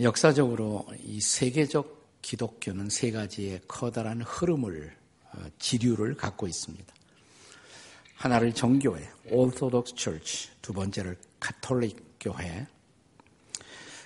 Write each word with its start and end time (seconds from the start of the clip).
역사적으로 0.00 0.86
이 1.04 1.20
세계적 1.20 2.20
기독교는 2.22 2.88
세 2.88 3.10
가지의 3.10 3.62
커다란 3.66 4.22
흐름을 4.22 4.96
어, 5.32 5.44
지류를 5.58 6.14
갖고 6.14 6.46
있습니다. 6.46 6.94
하나를 8.14 8.52
정교회, 8.52 9.08
Orthodox 9.30 9.94
Church, 9.96 10.50
두 10.62 10.72
번째를 10.72 11.16
카톨릭 11.40 12.16
교회, 12.20 12.66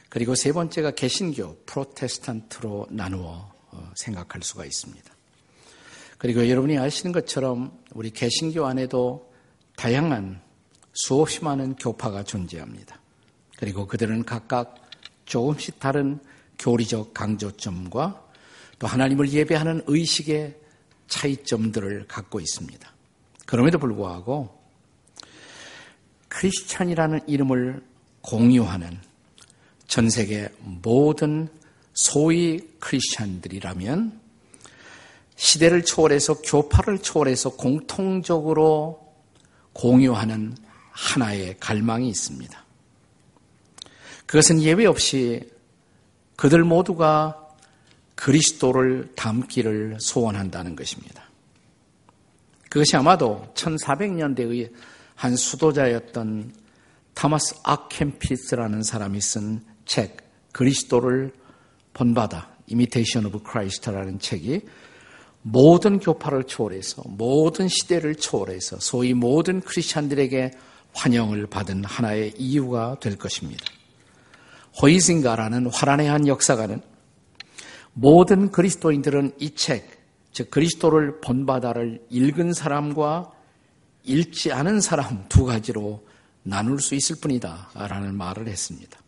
그리고 0.09 0.35
세 0.35 0.53
번째가 0.53 0.91
개신교, 0.93 1.57
프로테스탄트로 1.65 2.89
나누어 2.91 3.51
어, 3.71 3.91
생각할 3.95 4.43
수가 4.43 4.65
있습니다. 4.65 5.13
그리고 6.19 6.49
여러분이 6.49 6.79
아시는 6.79 7.13
것처럼 7.13 7.79
우리 7.93 8.11
개신교 8.11 8.67
안에도 8.67 9.33
다양한 9.77 10.41
수없이 10.93 11.43
많은 11.43 11.77
교파가 11.77 12.25
존재합니다. 12.25 13.01
그리고 13.57 13.87
그들은 13.87 14.25
각각 14.25 14.82
조금씩 15.33 15.81
다른 15.81 16.21
교리적 16.59 17.15
강조점과 17.15 18.23
또 18.79 18.87
하나님을 18.87 19.31
예배하는 19.31 19.85
의식의 19.87 20.55
차이점들을 21.09 22.07
갖고 22.07 22.39
있습니다. 22.39 22.93
그럼에도 23.47 23.79
불구하고 23.79 24.61
크리스찬이라는 26.29 27.21
이름을 27.27 27.83
공유하는 28.21 28.99
전 29.87 30.11
세계 30.11 30.51
모든 30.61 31.49
소위 31.95 32.61
크리스찬들이라면 32.79 34.21
시대를 35.37 35.83
초월해서 35.83 36.43
교파를 36.43 36.99
초월해서 36.99 37.57
공통적으로 37.57 39.15
공유하는 39.73 40.57
하나의 40.91 41.57
갈망이 41.59 42.09
있습니다. 42.11 42.62
그것은 44.33 44.63
예외 44.63 44.87
없이 44.87 45.43
그들 46.37 46.65
모두가 46.65 47.51
그리스도를 48.15 49.13
담기를 49.15 49.99
소원한다는 50.01 50.75
것입니다. 50.75 51.25
그것이 52.71 52.97
아마도 52.97 53.47
1400년대의 53.53 54.73
한 55.17 55.37
수도자였던 55.37 56.55
타마스 57.13 57.57
아캠피스라는 57.63 58.83
사람이 58.83 59.21
쓴 59.21 59.63
책, 59.85 60.17
그리스도를 60.53 61.35
본받아, 61.93 62.57
Imitation 62.71 63.27
of 63.27 63.45
Christ라는 63.47 64.19
책이 64.19 64.63
모든 65.43 65.99
교파를 65.99 66.45
초월해서, 66.45 67.03
모든 67.07 67.69
시대를 67.69 68.15
초월해서, 68.15 68.79
소위 68.81 69.13
모든 69.13 69.61
크리스찬들에게 69.61 70.53
환영을 70.95 71.47
받은 71.49 71.85
하나의 71.85 72.33
이유가 72.39 72.97
될 72.99 73.19
것입니다. 73.19 73.63
호이징가라는 74.81 75.67
화란의한 75.67 76.27
역사가는 76.27 76.81
모든 77.95 78.51
그리스도인들은 78.51 79.33
이 79.39 79.55
책, 79.55 80.03
즉 80.33 80.51
그리스도를 80.51 81.21
본바다를 81.21 82.07
읽은 82.09 82.55
사람과 82.55 83.31
읽지 84.05 84.53
않은 84.53 84.81
사람 84.81 85.27
두 85.29 85.45
가지로 85.45 86.07
나눌 86.43 86.81
수 86.81 86.95
있을 86.95 87.17
뿐이다 87.21 87.71
라는 87.75 88.15
말을 88.15 88.49
했습니다. 88.49 88.99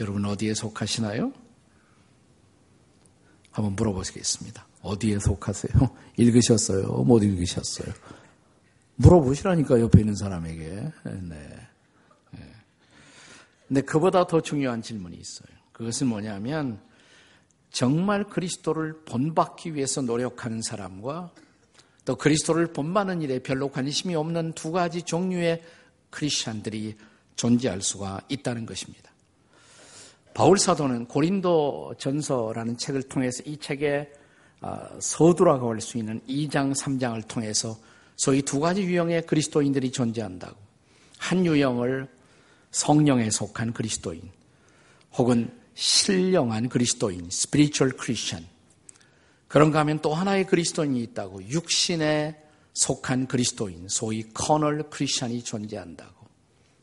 여러분 0.00 0.24
어디에 0.24 0.54
속하시나요? 0.54 1.32
한번 3.50 3.74
물어보시겠습니다. 3.76 4.66
어디에 4.82 5.18
속하세요? 5.18 5.72
읽으셨어요? 6.16 6.86
못 7.04 7.22
읽으셨어요? 7.22 7.92
물어보시라니까 8.96 9.80
옆에 9.80 10.00
있는 10.00 10.14
사람에게. 10.14 10.92
네. 11.22 11.68
근데 13.68 13.80
그보다 13.80 14.26
더 14.26 14.40
중요한 14.40 14.82
질문이 14.82 15.16
있어요. 15.16 15.48
그것은 15.72 16.06
뭐냐면 16.06 16.80
정말 17.70 18.24
그리스도를 18.24 19.04
본받기 19.04 19.74
위해서 19.74 20.00
노력하는 20.00 20.62
사람과 20.62 21.32
또 22.04 22.16
그리스도를 22.16 22.68
본받는 22.68 23.22
일에 23.22 23.40
별로 23.40 23.68
관심이 23.68 24.14
없는 24.14 24.52
두 24.52 24.70
가지 24.72 25.02
종류의 25.02 25.62
크리스천들이 26.10 26.96
존재할 27.34 27.82
수가 27.82 28.20
있다는 28.28 28.64
것입니다. 28.64 29.10
바울 30.32 30.58
사도는 30.58 31.06
고린도 31.06 31.94
전서라는 31.98 32.78
책을 32.78 33.02
통해서 33.04 33.42
이 33.46 33.56
책의 33.56 34.12
아, 34.60 34.88
서두라고 35.00 35.70
할 35.70 35.80
수 35.80 35.98
있는 35.98 36.20
2장, 36.26 36.74
3장을 36.74 37.26
통해서 37.28 37.76
소위 38.16 38.40
두 38.40 38.58
가지 38.58 38.82
유형의 38.82 39.26
그리스도인들이 39.26 39.90
존재한다고. 39.90 40.56
한 41.18 41.44
유형을 41.44 42.08
성령에 42.70 43.30
속한 43.30 43.72
그리스도인 43.72 44.30
혹은 45.16 45.50
신령한 45.74 46.68
그리스도인, 46.68 47.26
spiritual 47.26 47.96
Christian. 47.98 48.48
그런가 49.48 49.80
하면 49.80 50.00
또 50.00 50.14
하나의 50.14 50.46
그리스도인이 50.46 51.00
있다고 51.02 51.42
육신에 51.48 52.42
속한 52.74 53.26
그리스도인, 53.26 53.88
소위 53.88 54.24
커널 54.34 54.88
크리스천이 54.90 55.42
존재한다고. 55.42 56.26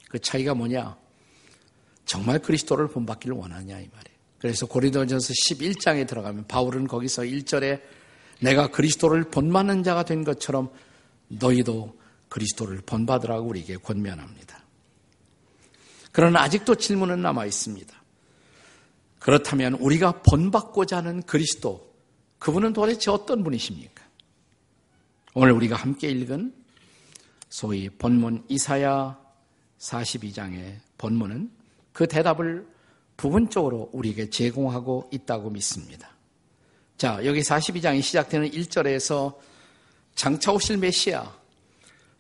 그 0.10 0.20
차이가 0.20 0.54
뭐냐? 0.54 0.98
정말 2.06 2.40
그리스도를 2.40 2.88
본받기를 2.88 3.36
원하냐 3.36 3.80
이 3.80 3.90
말이에요. 3.92 4.18
그래서 4.40 4.66
고린도전서 4.66 5.34
11장에 5.34 6.08
들어가면 6.08 6.48
바울은 6.48 6.88
거기서 6.88 7.24
1절에 7.24 7.82
내가 8.42 8.68
그리스도를 8.68 9.26
본받는 9.30 9.84
자가 9.84 10.04
된 10.04 10.24
것처럼 10.24 10.70
너희도 11.30 11.98
그리스도를 12.30 12.82
본받으라고 12.86 13.48
우리에게 13.48 13.78
권면합니다. 13.78 14.63
그러나 16.14 16.42
아직도 16.44 16.76
질문은 16.76 17.22
남아 17.22 17.46
있습니다. 17.46 17.94
그렇다면 19.20 19.74
우리가 19.74 20.22
본받고자 20.22 20.98
하는 20.98 21.22
그리스도, 21.24 21.94
그분은 22.40 22.72
도대체 22.74 23.10
어떤 23.10 23.44
분이십니까? 23.44 24.04
오늘 25.34 25.54
우리가 25.54 25.76
함께 25.76 26.10
읽은 26.10 26.54
소위 27.50 27.90
본문 27.90 28.46
이사야 28.48 29.20
42장의 29.80 30.76
본문은 30.98 31.52
그 31.94 32.08
대답을 32.08 32.68
부분적으로 33.18 33.90
우리에게 33.92 34.30
제공하고 34.30 35.10
있다고 35.12 35.50
믿습니다. 35.50 36.10
자, 36.98 37.20
여기 37.26 37.42
42장이 37.42 38.02
시작되는 38.02 38.52
1절에서 38.52 39.36
장차 40.14 40.52
오실 40.52 40.78
메시아, 40.78 41.34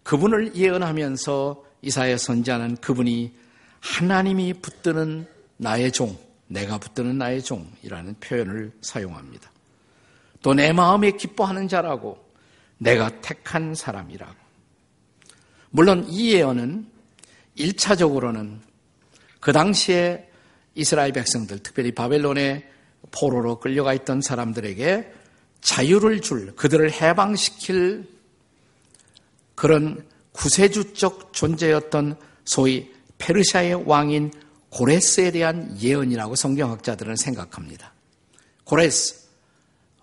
그분을 0.01 0.55
예언하면서 0.55 1.63
이사야 1.83 2.17
선자는 2.17 2.77
그분이 2.77 3.42
하나님이 3.83 4.53
붙드는 4.53 5.27
나의 5.57 5.91
종, 5.91 6.17
내가 6.47 6.77
붙드는 6.77 7.17
나의 7.17 7.43
종이라는 7.43 8.15
표현을 8.21 8.71
사용합니다. 8.81 9.51
또 10.41 10.53
내 10.53 10.71
마음에 10.71 11.11
기뻐하는 11.11 11.67
자라고 11.67 12.17
내가 12.77 13.21
택한 13.21 13.75
사람이라고. 13.75 14.35
물론 15.69 16.05
이 16.07 16.33
예언은 16.33 16.87
1차적으로는 17.57 18.59
그 19.39 19.51
당시에 19.51 20.29
이스라엘 20.75 21.11
백성들, 21.11 21.59
특별히 21.59 21.91
바벨론의 21.91 22.65
포로로 23.11 23.59
끌려가 23.59 23.93
있던 23.93 24.21
사람들에게 24.21 25.13
자유를 25.61 26.21
줄, 26.21 26.55
그들을 26.55 26.91
해방시킬 26.91 28.07
그런 29.55 30.05
구세주적 30.31 31.33
존재였던 31.33 32.17
소위 32.45 32.91
페르시아의 33.23 33.83
왕인 33.85 34.31
고레스에 34.69 35.31
대한 35.31 35.77
예언이라고 35.81 36.35
성경학자들은 36.35 37.15
생각합니다. 37.15 37.93
고레스 38.65 39.23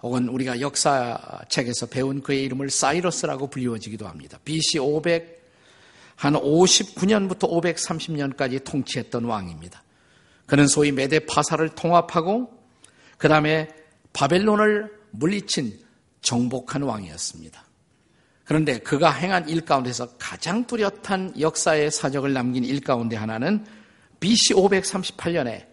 혹은 0.03 0.29
우리가 0.29 0.61
역사책에서 0.61 1.87
배운 1.91 2.23
그의 2.23 2.45
이름을 2.45 2.71
사이러스라고 2.71 3.49
불리워지기도 3.49 4.09
합니다. 4.09 4.39
BC 4.45 4.79
500, 4.79 5.39
한 6.17 6.33
59년부터 6.35 7.51
530년까지 7.51 8.65
통치했던 8.65 9.25
왕입니다. 9.25 9.83
그는 10.47 10.67
소위 10.67 10.91
메데 10.91 11.19
파사를 11.21 11.69
통합하고 11.71 12.51
그 13.19 13.29
다음에 13.29 13.69
바벨론을 14.15 14.91
물리친 15.11 15.79
정복한 16.23 16.83
왕이었습니다. 16.83 17.65
그런데 18.51 18.81
그가 18.81 19.13
행한 19.13 19.49
일 19.49 19.61
가운데서 19.61 20.17
가장 20.19 20.67
뚜렷한 20.67 21.41
역사의 21.41 21.93
사적을 21.93 22.33
남긴 22.33 22.65
일 22.65 22.81
가운데 22.81 23.15
하나는 23.15 23.65
BC 24.19 24.55
538년에 24.55 25.69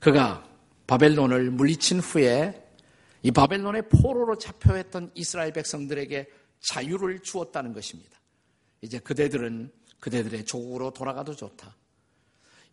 그가 0.00 0.42
바벨론을 0.86 1.50
물리친 1.50 2.00
후에 2.00 2.66
이 3.22 3.30
바벨론의 3.30 3.90
포로로 3.90 4.38
잡혀했던 4.38 5.10
이스라엘 5.16 5.52
백성들에게 5.52 6.30
자유를 6.60 7.18
주었다는 7.18 7.74
것입니다. 7.74 8.18
이제 8.80 8.98
그대들은 8.98 9.70
그대들의 10.00 10.46
조국으로 10.46 10.94
돌아가도 10.94 11.36
좋다. 11.36 11.76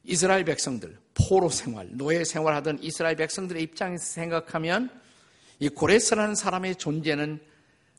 이스라엘 0.06 0.46
백성들, 0.46 0.98
포로 1.14 1.50
생활, 1.50 1.90
노예 1.92 2.24
생활하던 2.24 2.80
이스라엘 2.82 3.18
백성들의 3.18 3.62
입장에서 3.64 4.06
생각하면 4.06 4.90
이 5.60 5.68
고레스라는 5.68 6.36
사람의 6.36 6.78
존재는 6.78 7.42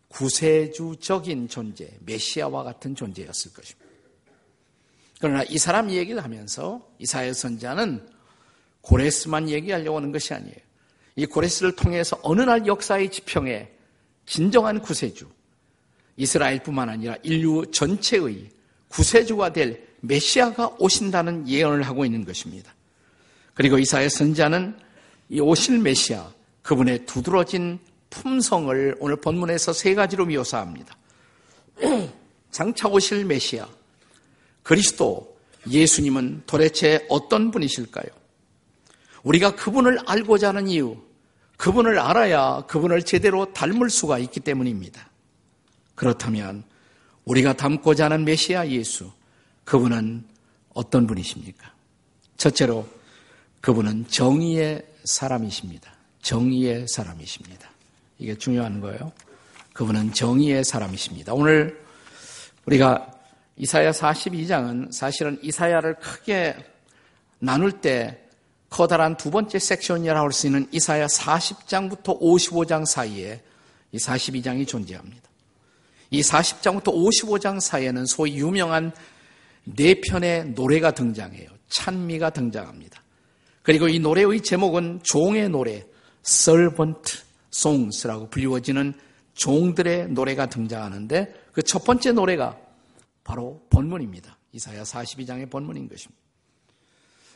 구세주적인 0.08 1.49
존재, 1.49 1.88
메시아와 2.00 2.62
같은 2.62 2.94
존재였을 2.94 3.53
것입니다. 3.53 3.87
그러나 5.20 5.43
이 5.44 5.58
사람 5.58 5.91
얘기를 5.91 6.23
하면서 6.23 6.87
이사야 6.99 7.32
선자는 7.32 8.06
고레스만 8.82 9.49
얘기하려고 9.49 9.97
하는 9.97 10.12
것이 10.12 10.35
아니에요. 10.35 10.56
이 11.17 11.26
고레스를 11.26 11.75
통해서 11.75 12.19
어느 12.23 12.43
날 12.43 12.67
역사의 12.67 13.11
지평에 13.11 13.73
진정한 14.26 14.81
구세주, 14.81 15.26
이스라엘뿐만 16.17 16.88
아니라 16.88 17.17
인류 17.23 17.70
전체의 17.70 18.50
구세주가 18.88 19.53
될 19.53 19.87
메시아가 20.00 20.76
오신다는 20.79 21.49
예언을 21.49 21.82
하고 21.82 22.05
있는 22.05 22.25
것입니다. 22.25 22.75
그리고 23.55 23.79
이사야 23.79 24.08
선자는 24.08 24.79
이 25.31 25.41
오실 25.41 25.79
메시아, 25.79 26.32
그분의 26.62 27.06
두드러진 27.06 27.79
품성을 28.17 28.97
오늘 28.99 29.17
본문에서 29.17 29.73
세 29.73 29.95
가지로 29.95 30.27
묘사합니다. 30.27 30.97
장차 32.51 32.89
오실 32.89 33.25
메시아, 33.27 33.69
그리스도, 34.63 35.37
예수님은 35.69 36.45
도대체 36.47 37.05
어떤 37.11 37.51
분이실까요? 37.51 38.07
우리가 39.23 39.55
그분을 39.55 39.99
알고자 40.07 40.49
하는 40.49 40.69
이유, 40.69 40.97
그분을 41.57 41.99
알아야 41.99 42.65
그분을 42.67 43.03
제대로 43.03 43.53
닮을 43.53 43.91
수가 43.91 44.19
있기 44.19 44.41
때문입니다. 44.41 45.11
그렇다면 45.95 46.65
우리가 47.25 47.55
닮고자 47.55 48.07
하는 48.07 48.25
메시아 48.25 48.69
예수, 48.69 49.11
그분은 49.65 50.25
어떤 50.73 51.07
분이십니까? 51.07 51.73
첫째로 52.37 52.87
그분은 53.61 54.07
정의의 54.09 54.87
사람이십니다. 55.05 55.93
정의의 56.23 56.87
사람이십니다. 56.89 57.75
이게 58.19 58.37
중요한 58.37 58.81
거예요. 58.81 59.13
그분은 59.73 60.13
정의의 60.13 60.65
사람이십니다. 60.65 61.35
오늘 61.35 61.81
우리가 62.65 63.13
이사야 63.57 63.91
42장은 63.91 64.93
사실은 64.93 65.39
이사야를 65.43 65.97
크게 65.97 66.57
나눌 67.39 67.73
때 67.73 68.23
커다란 68.71 69.17
두 69.17 69.31
번째 69.31 69.59
섹션이라고 69.59 70.25
할 70.25 70.33
수 70.33 70.47
있는 70.47 70.67
이사야 70.73 71.07
40장부터 71.07 72.21
55장 72.21 72.85
사이에 72.85 73.43
이 73.93 73.99
42장이 73.99 74.67
존재합니다. 74.67 75.23
이 76.11 76.21
40장부터 76.21 76.85
55장 76.85 77.61
사이에는 77.61 78.07
소위 78.07 78.37
유명한 78.37 78.93
네 79.65 80.01
편의 80.01 80.51
노래가 80.51 80.93
등장해요. 80.93 81.49
찬미가 81.69 82.31
등장합니다. 82.31 83.03
그리고 83.63 83.89
이 83.89 83.99
노래의 83.99 84.43
제목은 84.43 85.01
종의 85.03 85.49
노래, 85.49 85.85
servant 86.25 87.25
songs라고 87.52 88.31
불리워지는 88.31 88.94
종들의 89.34 90.08
노래가 90.08 90.46
등장하는데 90.46 91.46
그 91.52 91.62
첫 91.62 91.84
번째 91.84 92.12
노래가 92.12 92.58
바로 93.25 93.66
본문입니다. 93.70 94.37
이사야 94.52 94.82
42장의 94.82 95.50
본문인 95.50 95.88
것입니다. 95.88 96.22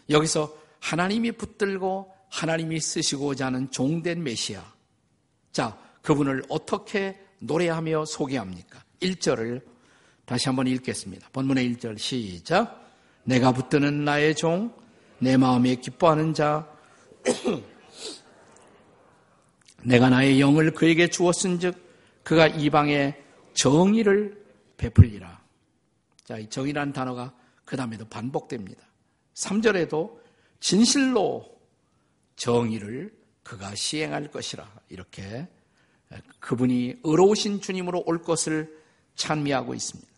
여기서 0.08 0.54
하나님이 0.80 1.32
붙들고 1.32 2.12
하나님이 2.30 2.80
쓰시고자 2.80 3.46
하는 3.46 3.70
종된 3.70 4.22
메시아. 4.22 4.62
자, 5.52 5.76
그분을 6.02 6.44
어떻게 6.48 7.18
노래하며 7.40 8.04
소개합니까? 8.04 8.82
1절을 9.00 9.62
다시 10.24 10.48
한번 10.48 10.66
읽겠습니다. 10.68 11.28
본문의 11.32 11.74
1절 11.74 11.98
시작. 11.98 12.88
내가 13.24 13.52
붙드는 13.52 14.04
나의 14.04 14.34
종, 14.34 14.72
내 15.18 15.36
마음에 15.36 15.74
기뻐하는 15.74 16.32
자, 16.32 16.68
내가 19.82 20.11
나의 20.11 20.41
영을 20.41 20.73
그에게 20.73 21.09
주었은즉 21.09 22.23
그가 22.23 22.47
이방에 22.47 23.17
정의를 23.55 24.44
베풀리라. 24.77 25.41
자, 26.25 26.38
이 26.38 26.49
정의란 26.49 26.93
단어가 26.93 27.35
그 27.65 27.77
다음에도 27.77 28.05
반복됩니다. 28.06 28.82
3절에도 29.35 30.19
진실로 30.61 31.44
정의를 32.37 33.12
그가 33.43 33.75
시행할 33.75 34.31
것이라. 34.31 34.71
이렇게 34.88 35.49
그분이 36.41 36.97
의로우신 37.03 37.61
주님으로 37.61 38.03
올 38.06 38.23
것을 38.23 38.79
찬미하고 39.15 39.75
있습니다. 39.75 40.11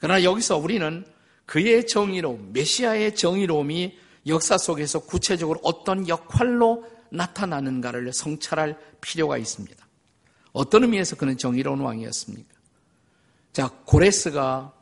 그러나 0.00 0.22
여기서 0.22 0.58
우리는 0.58 1.04
그의 1.46 1.86
정의로움, 1.86 2.52
메시아의 2.52 3.14
정의로움이 3.14 3.98
역사 4.26 4.58
속에서 4.58 5.00
구체적으로 5.00 5.60
어떤 5.62 6.06
역할로 6.08 6.84
나타나는가를 7.10 8.12
성찰할 8.12 8.78
필요가 9.00 9.38
있습니다. 9.38 9.86
어떤 10.52 10.82
의미에서 10.82 11.16
그는 11.16 11.36
정의로운 11.36 11.80
왕이었습니까? 11.80 12.54
자, 13.52 13.68
고레스가 13.86 14.72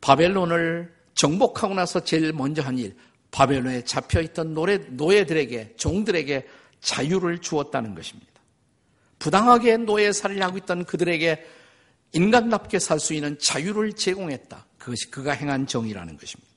바벨론을 0.00 0.94
정복하고 1.14 1.74
나서 1.74 2.00
제일 2.00 2.32
먼저 2.32 2.62
한 2.62 2.78
일, 2.78 2.96
바벨론에 3.30 3.84
잡혀있던 3.84 4.54
노래, 4.54 4.78
노예들에게, 4.78 5.76
종들에게 5.76 6.46
자유를 6.80 7.38
주었다는 7.38 7.94
것입니다. 7.94 8.32
부당하게 9.18 9.76
노예살이를 9.78 10.42
하고 10.42 10.58
있던 10.58 10.84
그들에게 10.84 11.46
인간답게 12.12 12.78
살 12.78 12.98
수 12.98 13.14
있는 13.14 13.38
자유를 13.38 13.94
제공했다. 13.94 14.66
그것이 14.78 15.10
그가 15.10 15.32
행한 15.32 15.66
정의라는 15.66 16.16
것입니다. 16.16 16.50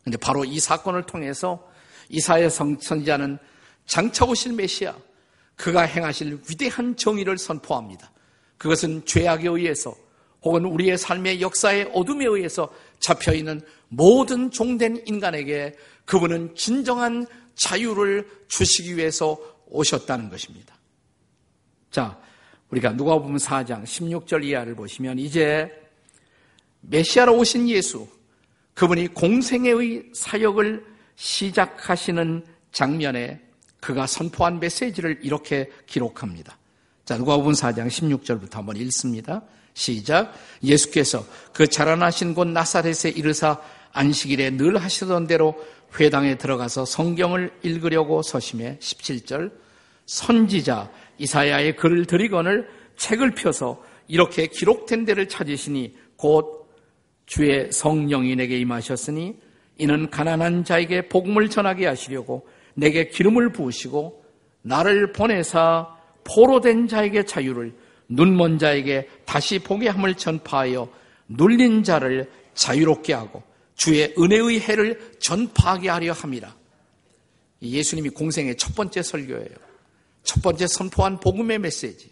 그런데 0.00 0.18
바로 0.18 0.44
이 0.44 0.58
사건을 0.58 1.04
통해서 1.04 1.70
이사의 2.08 2.50
선지자는 2.50 3.38
장차 3.86 4.24
오실 4.24 4.52
메시아, 4.52 4.94
그가 5.56 5.82
행하실 5.82 6.40
위대한 6.48 6.96
정의를 6.96 7.38
선포합니다. 7.38 8.10
그것은 8.58 9.04
죄악에 9.04 9.48
의해서 9.48 9.94
혹은 10.42 10.64
우리의 10.64 10.98
삶의 10.98 11.40
역사의 11.40 11.90
어둠에 11.94 12.26
의해서 12.26 12.72
잡혀있는 13.00 13.60
모든 13.88 14.50
종된 14.50 15.02
인간에게 15.06 15.76
그분은 16.04 16.54
진정한 16.54 17.26
자유를 17.54 18.28
주시기 18.48 18.96
위해서 18.96 19.38
오셨다는 19.66 20.30
것입니다. 20.30 20.74
자, 21.90 22.18
우리가 22.70 22.96
누가 22.96 23.18
보면 23.18 23.36
4장 23.36 23.84
16절 23.84 24.44
이하를 24.44 24.74
보시면 24.74 25.18
이제 25.18 25.70
메시아로 26.80 27.36
오신 27.36 27.68
예수, 27.68 28.08
그분이 28.74 29.08
공생애의 29.08 30.10
사역을 30.14 30.84
시작하시는 31.14 32.44
장면에 32.72 33.40
그가 33.82 34.06
선포한 34.06 34.60
메시지를 34.60 35.18
이렇게 35.22 35.68
기록합니다. 35.86 36.56
자, 37.04 37.18
누가 37.18 37.36
보면 37.36 37.52
4장 37.54 37.88
16절부터 37.88 38.52
한번 38.54 38.76
읽습니다. 38.76 39.42
시작. 39.74 40.32
예수께서 40.62 41.26
그 41.52 41.66
자라나신 41.66 42.32
곳 42.32 42.46
나사렛에 42.46 43.10
이르사 43.10 43.60
안식일에 43.92 44.50
늘 44.50 44.78
하시던 44.78 45.26
대로 45.26 45.56
회당에 45.98 46.38
들어가서 46.38 46.84
성경을 46.84 47.50
읽으려고 47.62 48.22
서심해 48.22 48.78
17절 48.80 49.50
선지자 50.06 50.90
이사야의 51.18 51.74
글을 51.74 52.06
드리거늘 52.06 52.68
책을 52.96 53.32
펴서 53.32 53.82
이렇게 54.06 54.46
기록된 54.46 55.04
데를 55.04 55.28
찾으시니 55.28 55.96
곧 56.16 56.70
주의 57.26 57.70
성령이 57.72 58.36
내게 58.36 58.58
임하셨으니 58.58 59.36
이는 59.78 60.08
가난한 60.08 60.64
자에게 60.64 61.08
복음을 61.08 61.50
전하게 61.50 61.86
하시려고 61.86 62.46
내게 62.74 63.08
기름을 63.08 63.52
부으시고 63.52 64.24
나를 64.62 65.12
보내사 65.12 65.88
포로된 66.24 66.88
자에게 66.88 67.24
자유를 67.24 67.74
눈먼 68.08 68.58
자에게 68.58 69.08
다시 69.24 69.58
보게 69.58 69.88
함을 69.88 70.14
전파하여 70.14 70.88
눌린 71.28 71.82
자를 71.82 72.30
자유롭게 72.54 73.12
하고 73.12 73.42
주의 73.74 74.14
은혜의 74.18 74.60
해를 74.60 75.12
전파하게 75.18 75.88
하려 75.88 76.12
함이라. 76.12 76.54
예수님이 77.62 78.10
공생의 78.10 78.56
첫 78.56 78.74
번째 78.74 79.02
설교예요. 79.02 79.56
첫 80.24 80.42
번째 80.42 80.66
선포한 80.66 81.20
복음의 81.20 81.58
메시지. 81.58 82.10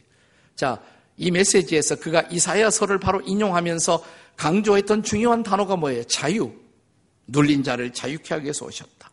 자, 0.57 0.81
이 1.17 1.31
메시지에서 1.31 1.97
그가 1.97 2.23
이사야서를 2.23 2.99
바로 2.99 3.21
인용하면서 3.21 4.03
강조했던 4.37 5.03
중요한 5.03 5.43
단어가 5.43 5.77
뭐예요? 5.77 6.05
자유. 6.05 6.53
눌린 7.27 7.63
자를 7.63 7.93
자유케 7.93 8.35
하기 8.35 8.45
위해서 8.45 8.65
오셨다. 8.65 9.10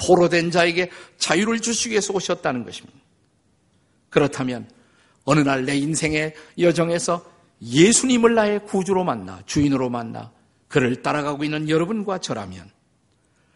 포로된 0.00 0.50
자에게 0.50 0.90
자유를 1.18 1.60
주시기 1.60 1.90
위해서 1.90 2.12
오셨다는 2.12 2.64
것입니다. 2.64 2.98
그렇다면 4.08 4.68
어느 5.24 5.40
날 5.40 5.64
내 5.64 5.76
인생의 5.76 6.34
여정에서 6.58 7.24
예수님을 7.62 8.34
나의 8.34 8.64
구주로 8.64 9.04
만나, 9.04 9.42
주인으로 9.46 9.90
만나, 9.90 10.32
그를 10.68 11.02
따라가고 11.02 11.44
있는 11.44 11.68
여러분과 11.68 12.18
저라면 12.18 12.70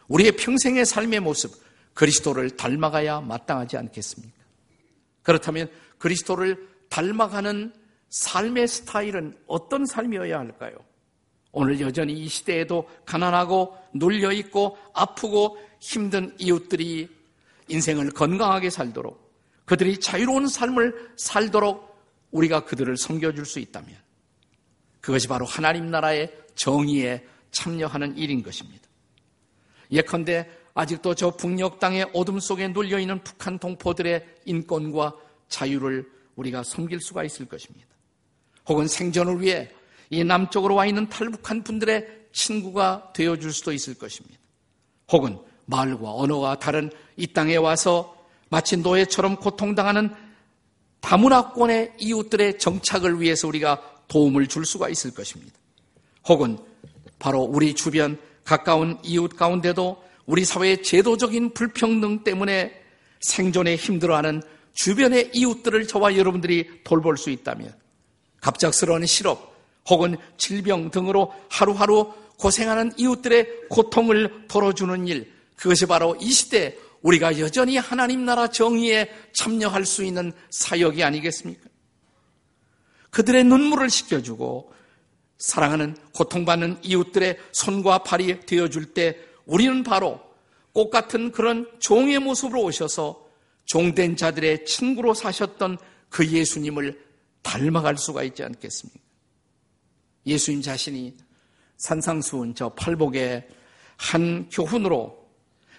우리의 0.08 0.32
평생의 0.32 0.84
삶의 0.84 1.20
모습, 1.20 1.52
그리스도를 1.94 2.50
닮아가야 2.50 3.20
마땅하지 3.22 3.76
않겠습니까? 3.76 4.34
그렇다면 5.22 5.70
그리스도를 5.98 6.68
닮아가는 6.90 7.72
삶의 8.10 8.68
스타일은 8.68 9.36
어떤 9.46 9.86
삶이어야 9.86 10.38
할까요? 10.38 10.76
오늘 11.52 11.80
여전히 11.80 12.12
이 12.12 12.28
시대에도 12.28 12.88
가난하고 13.06 13.76
눌려 13.94 14.32
있고 14.32 14.76
아프고 14.92 15.56
힘든 15.84 16.34
이웃들이 16.38 17.10
인생을 17.68 18.10
건강하게 18.12 18.70
살도록 18.70 19.22
그들이 19.66 20.00
자유로운 20.00 20.48
삶을 20.48 21.12
살도록 21.16 21.94
우리가 22.30 22.64
그들을 22.64 22.96
섬겨줄 22.96 23.44
수 23.44 23.58
있다면 23.58 23.94
그것이 25.02 25.28
바로 25.28 25.44
하나님 25.44 25.90
나라의 25.90 26.32
정의에 26.54 27.22
참여하는 27.50 28.16
일인 28.16 28.42
것입니다. 28.42 28.88
예컨대 29.92 30.48
아직도 30.72 31.14
저 31.14 31.30
북녘 31.36 31.78
땅의 31.78 32.12
어둠 32.14 32.40
속에 32.40 32.68
눌려 32.68 32.98
있는 32.98 33.22
북한 33.22 33.58
동포들의 33.58 34.26
인권과 34.46 35.14
자유를 35.48 36.10
우리가 36.36 36.62
섬길 36.62 37.02
수가 37.02 37.24
있을 37.24 37.44
것입니다. 37.44 37.88
혹은 38.66 38.88
생존을 38.88 39.42
위해 39.42 39.70
이 40.08 40.24
남쪽으로 40.24 40.76
와 40.76 40.86
있는 40.86 41.10
탈북한 41.10 41.62
분들의 41.62 42.24
친구가 42.32 43.12
되어 43.14 43.36
줄 43.36 43.52
수도 43.52 43.70
있을 43.70 43.94
것입니다. 43.94 44.40
혹은 45.12 45.38
말과 45.66 46.12
언어가 46.12 46.58
다른 46.58 46.90
이 47.16 47.26
땅에 47.26 47.56
와서 47.56 48.16
마치 48.48 48.76
노예처럼 48.76 49.36
고통당하는 49.36 50.14
다문화권의 51.00 51.94
이웃들의 51.98 52.58
정착을 52.58 53.20
위해서 53.20 53.48
우리가 53.48 53.82
도움을 54.08 54.46
줄 54.46 54.64
수가 54.64 54.88
있을 54.88 55.12
것입니다. 55.12 55.52
혹은 56.28 56.58
바로 57.18 57.42
우리 57.42 57.74
주변 57.74 58.18
가까운 58.44 58.98
이웃 59.02 59.36
가운데도 59.36 60.02
우리 60.26 60.44
사회의 60.44 60.82
제도적인 60.82 61.52
불평등 61.52 62.24
때문에 62.24 62.72
생존에 63.20 63.76
힘들어하는 63.76 64.42
주변의 64.74 65.30
이웃들을 65.32 65.86
저와 65.86 66.16
여러분들이 66.16 66.82
돌볼 66.84 67.16
수 67.16 67.30
있다면 67.30 67.74
갑작스러운 68.40 69.06
실업 69.06 69.54
혹은 69.88 70.16
질병 70.36 70.90
등으로 70.90 71.32
하루하루 71.48 72.12
고생하는 72.38 72.92
이웃들의 72.96 73.68
고통을 73.68 74.46
덜어주는 74.48 75.06
일 75.06 75.33
그것이 75.56 75.86
바로 75.86 76.16
이 76.20 76.30
시대 76.30 76.76
우리가 77.02 77.38
여전히 77.38 77.76
하나님 77.76 78.24
나라 78.24 78.48
정의에 78.48 79.10
참여할 79.34 79.84
수 79.84 80.04
있는 80.04 80.32
사역이 80.50 81.02
아니겠습니까? 81.04 81.68
그들의 83.10 83.44
눈물을 83.44 83.90
식혀주고 83.90 84.72
사랑하는 85.38 85.96
고통받는 86.14 86.78
이웃들의 86.82 87.38
손과 87.52 87.98
발이 87.98 88.40
되어줄 88.46 88.94
때 88.94 89.18
우리는 89.44 89.82
바로 89.82 90.20
꽃 90.72 90.90
같은 90.90 91.30
그런 91.30 91.70
종의 91.78 92.18
모습으로 92.18 92.62
오셔서 92.62 93.24
종된 93.66 94.16
자들의 94.16 94.64
친구로 94.64 95.14
사셨던 95.14 95.78
그 96.08 96.26
예수님을 96.26 97.00
닮아갈 97.42 97.96
수가 97.96 98.22
있지 98.24 98.42
않겠습니까? 98.42 99.00
예수님 100.26 100.62
자신이 100.62 101.14
산상수훈 101.76 102.54
저 102.54 102.70
팔복의 102.70 103.46
한 103.96 104.48
교훈으로 104.48 105.23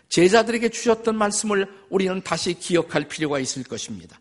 제자들에게 0.09 0.69
주셨던 0.69 1.17
말씀을 1.17 1.67
우리는 1.89 2.21
다시 2.21 2.53
기억할 2.53 3.07
필요가 3.07 3.39
있을 3.39 3.63
것입니다. 3.63 4.19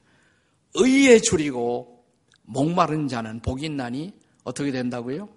의에 0.75 1.21
줄이고 1.21 2.05
목마른 2.43 3.09
자는 3.09 3.41
복이 3.41 3.67
있나니 3.67 4.13
어떻게 4.43 4.71
된다고요? 4.71 5.29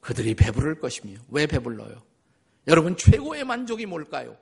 그들이 0.00 0.34
배부를 0.34 0.80
것이며 0.80 1.18
왜 1.28 1.46
배불러요? 1.46 2.02
여러분 2.66 2.96
최고의 2.96 3.44
만족이 3.44 3.86
뭘까요? 3.86 4.36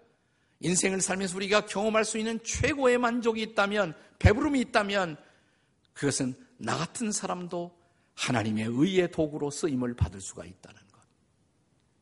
인생을 0.61 1.01
살면서 1.01 1.37
우리가 1.37 1.67
경험할 1.67 2.05
수 2.05 2.19
있는 2.19 2.41
최고의 2.43 2.99
만족이 2.99 3.43
있다면 3.43 3.95
배부름이 4.19 4.61
있다면 4.61 5.17
그것은 5.93 6.35
나 6.59 6.77
같은 6.77 7.13
사람도 7.13 7.77
하나님의 8.15 8.67
의의 8.71 9.11
도구로 9.11 9.51
쓰임을 9.51 9.95
받을 9.95 10.21
수가 10.21 10.45
있다는 10.45 10.81
것. 10.81 10.86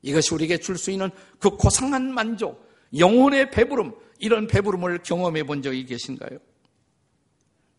이것이 0.05 0.35
우리에게 0.35 0.59
줄 0.59 0.77
수 0.77 0.91
있는 0.91 1.11
그 1.39 1.51
고상한 1.51 2.13
만족, 2.13 2.69
영혼의 2.97 3.51
배부름, 3.51 3.93
이런 4.19 4.47
배부름을 4.47 4.99
경험해 5.03 5.45
본 5.45 5.63
적이 5.63 5.87
계신가요? 5.87 6.39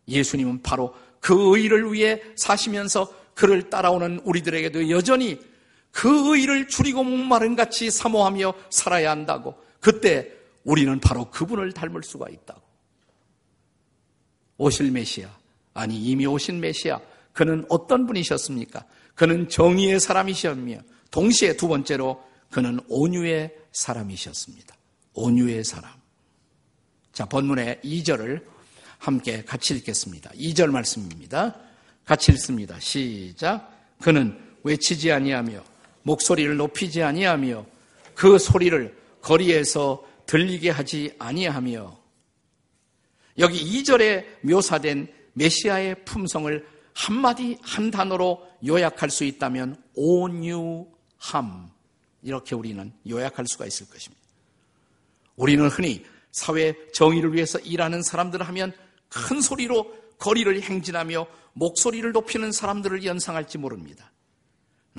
예수님은 0.08 0.63
바로 0.63 0.94
그 1.20 1.55
의를 1.55 1.94
위해 1.94 2.22
사시면서 2.36 3.13
그를 3.36 3.70
따라오는 3.70 4.22
우리들에게도 4.24 4.89
여전히 4.89 5.39
그 5.91 6.36
의를 6.36 6.67
줄이고 6.67 7.03
목마른 7.03 7.55
같이 7.55 7.91
사모하며 7.91 8.53
살아야 8.70 9.12
한다고. 9.12 9.55
그때 9.79 10.32
우리는 10.63 11.00
바로 11.00 11.29
그분을 11.29 11.74
닮을 11.74 12.01
수가 12.03 12.27
있다고. 12.29 12.62
오실 14.58 14.89
메시아, 14.91 15.29
아니 15.74 15.98
이미 15.98 16.25
오신 16.25 16.60
메시아, 16.60 17.00
그는 17.34 17.65
어떤 17.70 18.08
분이셨습니까? 18.08 18.84
그는 19.13 19.48
정의의 19.48 20.00
사람이셨며 20.00 20.79
동시에 21.16 21.56
두 21.56 21.70
번째로 21.70 22.22
그는 22.52 22.78
온유의 22.90 23.56
사람이셨습니다. 23.72 24.76
온유의 25.14 25.64
사람. 25.64 25.90
자, 27.14 27.24
본문의 27.24 27.80
2절을 27.86 28.44
함께 28.98 29.42
같이 29.46 29.76
읽겠습니다. 29.76 30.32
2절 30.32 30.72
말씀입니다. 30.72 31.56
같이 32.04 32.34
읽습니다. 32.34 32.78
시작. 32.82 33.72
그는 34.02 34.38
외치지 34.64 35.14
아니하며 35.14 35.64
목소리를 36.04 36.58
높이지 36.58 37.02
아니하며 37.02 37.66
그 38.14 38.38
소리를 38.38 38.94
거리에서 39.22 40.06
들리게 40.26 40.70
하지 40.70 41.16
아니하며 41.18 41.98
여기 43.38 43.82
2절에 43.82 44.26
묘사된 44.42 45.08
메시아의 45.32 46.04
품성을 46.04 46.68
한마디 46.94 47.58
한 47.62 47.90
단어로 47.90 48.46
요약할 48.66 49.10
수 49.10 49.24
있다면 49.24 49.82
온유 49.96 50.94
함 51.25 51.72
이렇게 52.22 52.55
우리는 52.55 52.94
요약할 53.10 53.46
수가 53.48 53.65
있을 53.65 53.89
것입니다. 53.89 54.24
우리는 55.36 55.67
흔히 55.67 56.05
사회 56.32 56.75
정의를 56.91 57.34
위해서 57.34 57.58
일하는 57.60 58.03
사람들을 58.03 58.48
하면 58.48 58.74
큰 59.10 59.41
소리로 59.41 59.91
거리를 60.20 60.62
행진하며 60.62 61.25
목소리를 61.53 62.12
높이는 62.12 62.51
사람들을 62.51 63.03
연상할지 63.05 63.58
모릅니다. 63.58 64.12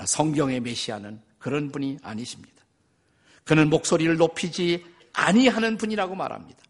성경의 0.04 0.61
메시아는 0.61 1.21
그런 1.38 1.71
분이 1.71 1.99
아니십니다. 2.02 2.64
그는 3.45 3.71
목소리를 3.71 4.16
높이지 4.16 4.85
아니하는 5.12 5.76
분이라고 5.76 6.14
말합니다. 6.14 6.61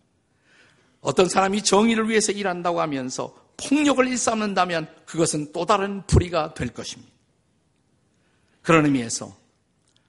어떤 1.00 1.28
사람이 1.28 1.62
정의를 1.62 2.08
위해서 2.08 2.32
일한다고 2.32 2.80
하면서 2.80 3.34
폭력을 3.56 4.06
일삼는다면 4.06 4.88
그것은 5.06 5.52
또 5.52 5.64
다른 5.64 6.06
불의가 6.06 6.54
될 6.54 6.68
것입니다. 6.68 7.12
그런 8.62 8.84
의미에서 8.84 9.45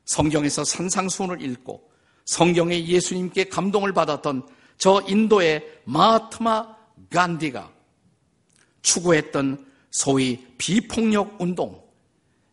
성경에서 0.07 0.63
산상수훈을 0.63 1.41
읽고 1.41 1.89
성경의 2.25 2.87
예수님께 2.87 3.45
감동을 3.45 3.93
받았던 3.93 4.47
저 4.77 5.01
인도의 5.07 5.81
마하트마 5.85 6.75
간디가 7.09 7.71
추구했던 8.81 9.65
소위 9.91 10.45
비폭력 10.57 11.39
운동. 11.39 11.81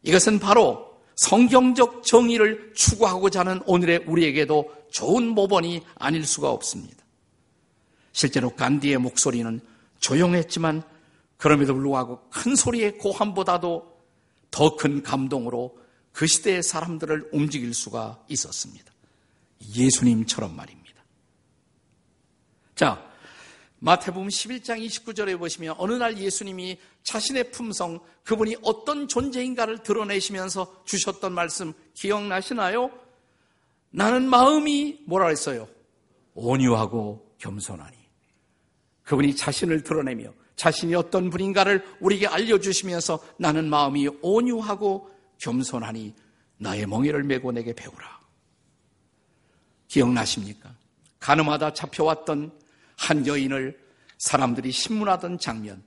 이것은 0.02 0.38
바로 0.38 0.94
성경적 1.16 2.02
정의를 2.04 2.72
추구하고자 2.74 3.40
하는 3.40 3.60
오늘의 3.66 4.04
우리에게도 4.06 4.72
좋은 4.90 5.28
모범이 5.28 5.82
아닐 5.96 6.26
수가 6.26 6.50
없습니다. 6.50 7.04
실제로 8.12 8.50
간디의 8.50 8.98
목소리는 8.98 9.60
조용했지만 10.00 10.82
그럼에도 11.36 11.74
불구하고 11.74 12.20
큰 12.30 12.54
소리의 12.54 12.98
고함보다도 12.98 13.94
더 14.50 14.76
큰 14.76 15.02
감동으로 15.02 15.76
그 16.14 16.28
시대의 16.28 16.62
사람들을 16.62 17.30
움직일 17.32 17.74
수가 17.74 18.24
있었습니다. 18.28 18.90
예수님처럼 19.76 20.54
말입니다. 20.54 21.04
자, 22.76 23.04
마태복음 23.80 24.28
11장 24.28 24.80
29절에 24.86 25.36
보시면 25.38 25.74
어느 25.76 25.92
날 25.94 26.16
예수님이 26.16 26.78
자신의 27.02 27.50
품성, 27.50 27.98
그분이 28.22 28.56
어떤 28.62 29.08
존재인가를 29.08 29.82
드러내시면서 29.82 30.84
주셨던 30.84 31.34
말씀 31.34 31.72
기억나시나요? 31.94 32.92
나는 33.90 34.28
마음이 34.28 35.00
뭐라 35.06 35.28
했어요? 35.28 35.68
온유하고 36.34 37.34
겸손하니. 37.38 37.96
그분이 39.02 39.34
자신을 39.34 39.82
드러내며 39.82 40.32
자신이 40.54 40.94
어떤 40.94 41.28
분인가를 41.28 41.84
우리에게 41.98 42.28
알려주시면서 42.28 43.18
나는 43.36 43.68
마음이 43.68 44.08
온유하고 44.22 45.13
겸손하니 45.44 46.14
나의 46.56 46.86
멍에를 46.86 47.22
메고 47.24 47.52
내게 47.52 47.74
배우라. 47.74 48.20
기억나십니까? 49.88 50.74
가늠하다 51.20 51.74
잡혀왔던 51.74 52.52
한 52.96 53.26
여인을 53.26 53.78
사람들이 54.18 54.72
신문하던 54.72 55.38
장면. 55.38 55.82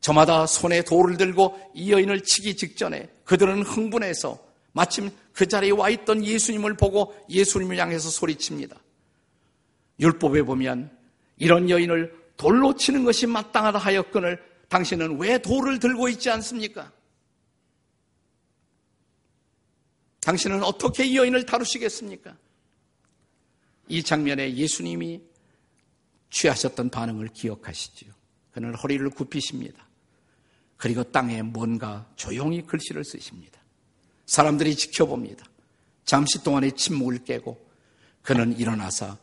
저마다 0.00 0.46
손에 0.46 0.82
돌을 0.82 1.16
들고 1.16 1.70
이 1.74 1.92
여인을 1.92 2.22
치기 2.22 2.56
직전에 2.56 3.08
그들은 3.24 3.62
흥분해서 3.62 4.36
마침 4.72 5.10
그 5.32 5.46
자리에 5.46 5.70
와 5.70 5.90
있던 5.90 6.24
예수님을 6.24 6.76
보고 6.76 7.14
예수님을 7.30 7.76
향해서 7.78 8.10
소리칩니다. 8.10 8.76
율법에 10.00 10.42
보면 10.42 10.90
이런 11.36 11.70
여인을 11.70 12.12
돌로 12.36 12.74
치는 12.74 13.04
것이 13.04 13.28
마땅하다 13.28 13.78
하였거늘 13.78 14.42
당신은 14.68 15.20
왜 15.20 15.38
돌을 15.38 15.78
들고 15.78 16.08
있지 16.08 16.30
않습니까? 16.30 16.90
당신은 20.22 20.62
어떻게 20.62 21.04
이 21.04 21.16
여인을 21.16 21.46
다루시겠습니까? 21.46 22.36
이 23.88 24.02
장면에 24.02 24.54
예수님이 24.54 25.20
취하셨던 26.30 26.90
반응을 26.90 27.28
기억하시지요. 27.28 28.12
그는 28.52 28.74
허리를 28.74 29.08
굽히십니다. 29.10 29.86
그리고 30.76 31.02
땅에 31.02 31.42
뭔가 31.42 32.08
조용히 32.14 32.62
글씨를 32.62 33.04
쓰십니다. 33.04 33.60
사람들이 34.26 34.76
지켜봅니다. 34.76 35.44
잠시 36.04 36.42
동안의 36.42 36.76
침묵을 36.76 37.24
깨고 37.24 37.70
그는 38.22 38.56
일어나서 38.56 39.18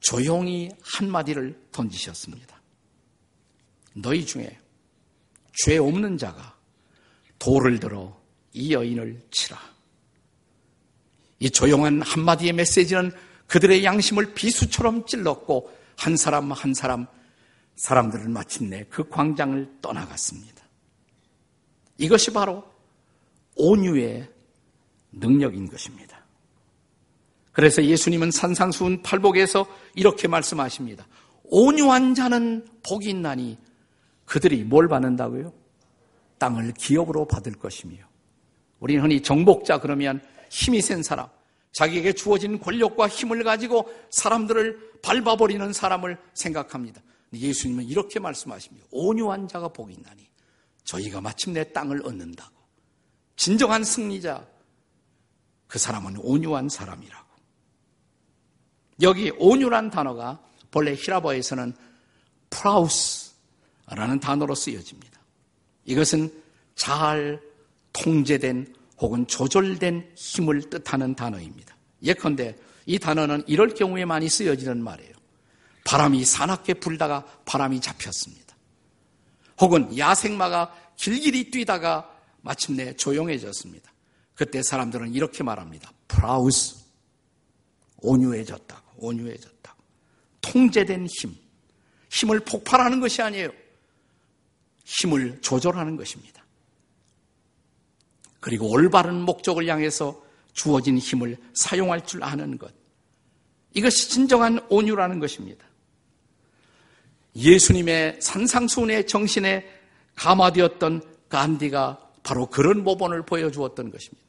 조용히 0.00 0.70
한마디를 0.80 1.60
던지셨습니다. 1.72 2.60
너희 3.94 4.24
중에 4.24 4.58
죄 5.52 5.76
없는 5.76 6.16
자가 6.16 6.56
돌을 7.38 7.80
들어 7.80 8.18
이 8.52 8.72
여인을 8.72 9.20
치라. 9.30 9.77
이 11.38 11.50
조용한 11.50 12.02
한마디의 12.02 12.52
메시지는 12.52 13.12
그들의 13.46 13.84
양심을 13.84 14.34
비수처럼 14.34 15.06
찔렀고 15.06 15.70
한 15.96 16.16
사람 16.16 16.52
한 16.52 16.74
사람 16.74 17.06
사람들은 17.76 18.32
마침내 18.32 18.84
그 18.90 19.08
광장을 19.08 19.78
떠나갔습니다. 19.80 20.62
이것이 21.98 22.32
바로 22.32 22.64
온유의 23.56 24.28
능력인 25.12 25.68
것입니다. 25.68 26.24
그래서 27.52 27.84
예수님은 27.84 28.30
산상수훈 28.30 29.02
팔복에서 29.02 29.66
이렇게 29.94 30.28
말씀하십니다. 30.28 31.06
온유한 31.44 32.14
자는 32.14 32.66
복이 32.86 33.08
있나니 33.10 33.58
그들이 34.26 34.62
뭘 34.64 34.86
받는다고요? 34.88 35.52
땅을 36.38 36.74
기업으로 36.74 37.26
받을 37.26 37.52
것이며 37.52 37.96
우리는 38.78 39.02
흔히 39.02 39.22
정복자 39.22 39.80
그러면 39.80 40.20
힘이 40.50 40.80
센 40.80 41.02
사람, 41.02 41.28
자기에게 41.72 42.12
주어진 42.12 42.58
권력과 42.58 43.08
힘을 43.08 43.44
가지고 43.44 43.92
사람들을 44.10 45.00
밟아버리는 45.02 45.72
사람을 45.72 46.18
생각합니다. 46.34 47.00
예수님은 47.32 47.84
이렇게 47.84 48.18
말씀하십니다. 48.18 48.86
온유한 48.90 49.48
자가 49.48 49.68
복이 49.68 49.94
있나니 49.94 50.28
저희가 50.84 51.20
마침내 51.20 51.72
땅을 51.72 52.04
얻는다고. 52.04 52.54
진정한 53.36 53.84
승리자, 53.84 54.46
그 55.66 55.78
사람은 55.78 56.16
온유한 56.18 56.68
사람이라고. 56.68 57.28
여기 59.02 59.30
온유란 59.38 59.90
단어가 59.90 60.42
본래 60.70 60.94
히라버에서는 60.94 61.74
프라우스라는 62.50 64.20
단어로 64.20 64.54
쓰여집니다. 64.54 65.20
이것은 65.84 66.32
잘 66.74 67.40
통제된 67.92 68.74
혹은 69.00 69.26
조절된 69.26 70.12
힘을 70.14 70.70
뜻하는 70.70 71.14
단어입니다. 71.14 71.76
예컨대 72.02 72.56
이 72.86 72.98
단어는 72.98 73.44
이럴 73.46 73.74
경우에 73.74 74.04
많이 74.04 74.28
쓰여지는 74.28 74.82
말이에요. 74.82 75.12
바람이 75.84 76.24
사납게 76.24 76.74
불다가 76.74 77.24
바람이 77.44 77.80
잡혔습니다. 77.80 78.56
혹은 79.60 79.96
야생마가 79.96 80.74
길길이 80.96 81.50
뛰다가 81.50 82.14
마침내 82.40 82.94
조용해졌습니다. 82.94 83.92
그때 84.34 84.62
사람들은 84.62 85.14
이렇게 85.14 85.42
말합니다. 85.42 85.92
프라우스. 86.06 86.76
온유해졌다고. 87.98 88.92
온유해졌다고. 88.98 89.82
통제된 90.40 91.06
힘. 91.06 91.34
힘을 92.10 92.40
폭발하는 92.40 93.00
것이 93.00 93.20
아니에요. 93.20 93.50
힘을 94.84 95.40
조절하는 95.42 95.96
것입니다. 95.96 96.44
그리고 98.40 98.70
올바른 98.70 99.22
목적을 99.22 99.66
향해서 99.66 100.20
주어진 100.52 100.98
힘을 100.98 101.36
사용할 101.54 102.04
줄 102.04 102.22
아는 102.22 102.58
것. 102.58 102.72
이것이 103.74 104.10
진정한 104.10 104.60
온유라는 104.68 105.20
것입니다. 105.20 105.66
예수님의 107.36 108.18
산상수훈의 108.20 109.06
정신에 109.06 109.64
감화되었던 110.16 111.02
간디가 111.28 112.10
바로 112.22 112.46
그런 112.46 112.82
모본을 112.82 113.22
보여주었던 113.22 113.90
것입니다. 113.90 114.28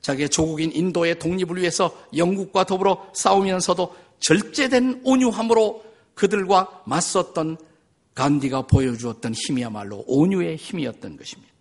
자기의 0.00 0.30
조국인 0.30 0.72
인도의 0.72 1.18
독립을 1.18 1.58
위해서 1.58 1.96
영국과 2.16 2.64
더불어 2.64 3.10
싸우면서도 3.14 3.94
절제된 4.20 5.02
온유함으로 5.04 5.84
그들과 6.14 6.82
맞섰던 6.86 7.56
간디가 8.14 8.62
보여주었던 8.66 9.34
힘이야말로 9.34 10.04
온유의 10.06 10.56
힘이었던 10.56 11.16
것입니다. 11.16 11.51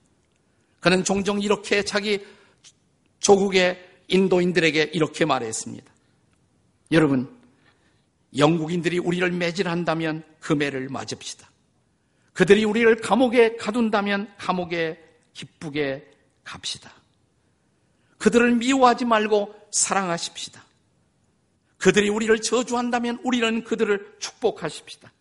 그는 0.82 1.06
종종 1.06 1.42
이렇게 1.42 1.84
자기 1.84 2.26
조국의 3.20 3.88
인도인들에게 4.10 4.92
이렇게 4.94 5.24
말했습니다. 5.24 5.90
여러분, 6.92 7.34
영국인들이 8.38 9.00
우리를 9.00 9.32
매질한다면 9.32 10.24
그 10.40 10.52
매를 10.52 10.90
맞읍시다. 10.90 11.50
그들이 12.34 12.66
우리를 12.66 12.94
감옥에 12.98 13.56
가둔다면 13.56 14.34
감옥에 14.38 15.00
기쁘게 15.34 16.12
갑시다. 16.44 16.92
그들을 18.18 18.56
미워하지 18.56 19.06
말고 19.06 19.54
사랑하십시다. 19.72 20.64
그들이 21.78 22.10
우리를 22.10 22.42
저주한다면 22.42 23.20
우리는 23.24 23.64
그들을 23.64 24.18
축복하십시다. 24.20 25.12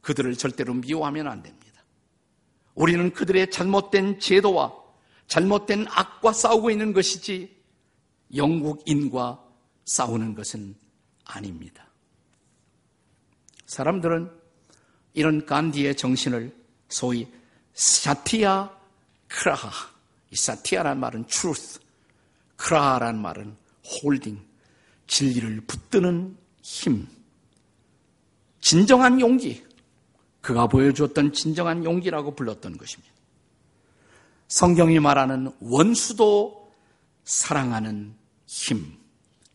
그들을 0.00 0.34
절대로 0.36 0.74
미워하면 0.74 1.28
안 1.28 1.42
됩니다. 1.42 1.71
우리는 2.74 3.12
그들의 3.12 3.50
잘못된 3.50 4.20
제도와 4.20 4.72
잘못된 5.26 5.86
악과 5.88 6.32
싸우고 6.32 6.70
있는 6.70 6.92
것이지 6.92 7.54
영국인과 8.34 9.42
싸우는 9.84 10.34
것은 10.34 10.74
아닙니다. 11.24 11.86
사람들은 13.66 14.30
이런 15.14 15.46
간디의 15.46 15.96
정신을 15.96 16.54
소위 16.88 17.26
사티아 17.74 18.70
크라하, 19.28 19.70
이 20.30 20.36
사티아란 20.36 21.00
말은 21.00 21.26
truth, 21.26 21.78
크라하란 22.56 23.20
말은 23.20 23.56
홀딩, 24.02 24.40
진리를 25.06 25.62
붙드는 25.62 26.36
힘, 26.62 27.06
진정한 28.60 29.20
용기, 29.20 29.64
그가 30.42 30.66
보여주었던 30.66 31.32
진정한 31.32 31.84
용기라고 31.84 32.34
불렀던 32.34 32.76
것입니다. 32.76 33.12
성경이 34.48 35.00
말하는 35.00 35.50
원수도 35.60 36.70
사랑하는 37.24 38.14
힘, 38.46 38.98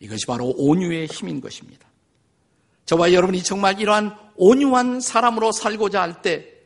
이것이 0.00 0.26
바로 0.26 0.52
온유의 0.56 1.06
힘인 1.06 1.40
것입니다. 1.40 1.86
저와 2.86 3.12
여러분이 3.12 3.42
정말 3.42 3.78
이러한 3.80 4.16
온유한 4.34 5.00
사람으로 5.00 5.52
살고자 5.52 6.02
할 6.02 6.22
때 6.22 6.58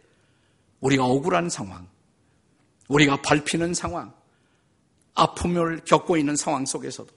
우리가 0.81 1.05
억울한 1.05 1.51
상황, 1.51 1.89
우리가 2.89 3.21
밟히는 3.23 3.75
상황, 3.75 4.13
아픔을 5.15 5.83
겪고 5.85 6.17
있는 6.17 6.37
상황 6.37 6.65
속에서도 6.65 7.11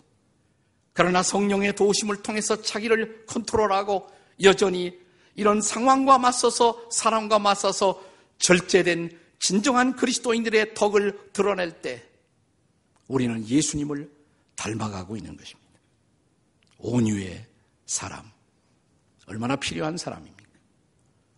그러나 0.93 1.23
성령의 1.23 1.75
도우심을 1.75 2.23
통해서 2.23 2.61
자기를 2.61 3.25
컨트롤하고 3.25 4.07
여전히 4.43 4.99
이런 5.35 5.61
상황과 5.61 6.17
맞서서 6.17 6.89
사람과 6.91 7.39
맞서서 7.39 8.01
절제된 8.39 9.19
진정한 9.39 9.95
그리스도인들의 9.95 10.73
덕을 10.73 11.31
드러낼 11.33 11.81
때 11.81 12.03
우리는 13.07 13.47
예수님을 13.47 14.11
닮아가고 14.55 15.17
있는 15.17 15.37
것입니다. 15.37 15.71
온유의 16.79 17.45
사람. 17.85 18.31
얼마나 19.27 19.55
필요한 19.55 19.97
사람입니까? 19.97 20.45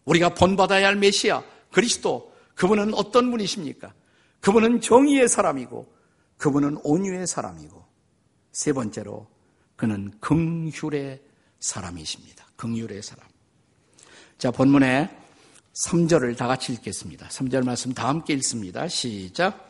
우리가 0.06 0.34
본받아야 0.34 0.88
할 0.88 0.96
메시아, 0.96 1.44
그리스도, 1.72 2.34
그분은 2.56 2.94
어떤 2.94 3.30
분이십니까? 3.32 3.94
그분은 4.40 4.82
정의의 4.82 5.28
사람이고, 5.28 5.94
그분은 6.38 6.80
온유의 6.84 7.28
사람이고, 7.28 7.86
세 8.52 8.74
번째로, 8.74 9.28
그는 9.76 10.12
긍휼의 10.20 11.22
사람이십니다. 11.60 12.48
긍휼의 12.56 13.02
사람. 13.04 13.28
자, 14.38 14.52
본문에 14.52 15.10
3절을 15.74 16.38
다 16.38 16.46
같이 16.46 16.72
읽겠습니다. 16.74 17.28
3절 17.28 17.66
말씀 17.66 17.92
다 17.92 18.08
함께 18.08 18.34
읽습니다. 18.36 18.88
시작. 18.88 19.68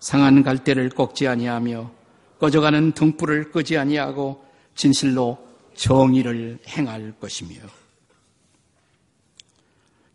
상한 0.00 0.42
갈대를 0.42 0.88
꺾지 0.90 1.28
아니하며 1.28 1.90
꺼져가는 2.40 2.92
등불을 2.92 3.52
끄지 3.52 3.78
아니하고 3.78 4.44
진실로 4.74 5.46
정의를 5.76 6.58
행할 6.66 7.12
것이며 7.20 7.54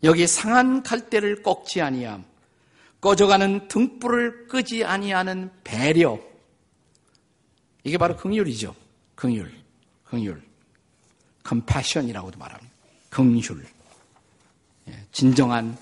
여기 0.02 0.26
상한 0.26 0.82
칼대를 0.82 1.42
꺾지 1.42 1.80
아니함 1.80 2.24
꺼져가는 3.00 3.68
등불을 3.68 4.48
끄지 4.48 4.84
아니하는 4.84 5.50
배려 5.64 6.18
이게 7.84 7.96
바로 7.96 8.16
긍휼이죠. 8.16 8.74
긍휼, 9.14 9.46
긍휼, 10.04 10.36
compassion이라고도 11.46 12.38
말합니다. 12.38 12.74
긍휼, 13.10 13.62
예, 13.62 13.75
진정한 15.12 15.76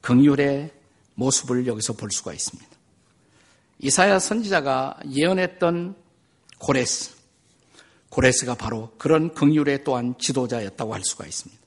긍휼의 0.00 0.70
모습을 1.14 1.66
여기서 1.66 1.94
볼 1.94 2.10
수가 2.10 2.32
있습니다. 2.32 2.70
이사야 3.78 4.18
선지자가 4.18 5.00
예언했던 5.10 5.96
고레스, 6.58 7.16
고레스가 8.10 8.54
바로 8.54 8.92
그런 8.98 9.34
긍휼의 9.34 9.84
또한 9.84 10.14
지도자였다고 10.18 10.94
할 10.94 11.02
수가 11.04 11.26
있습니다. 11.26 11.60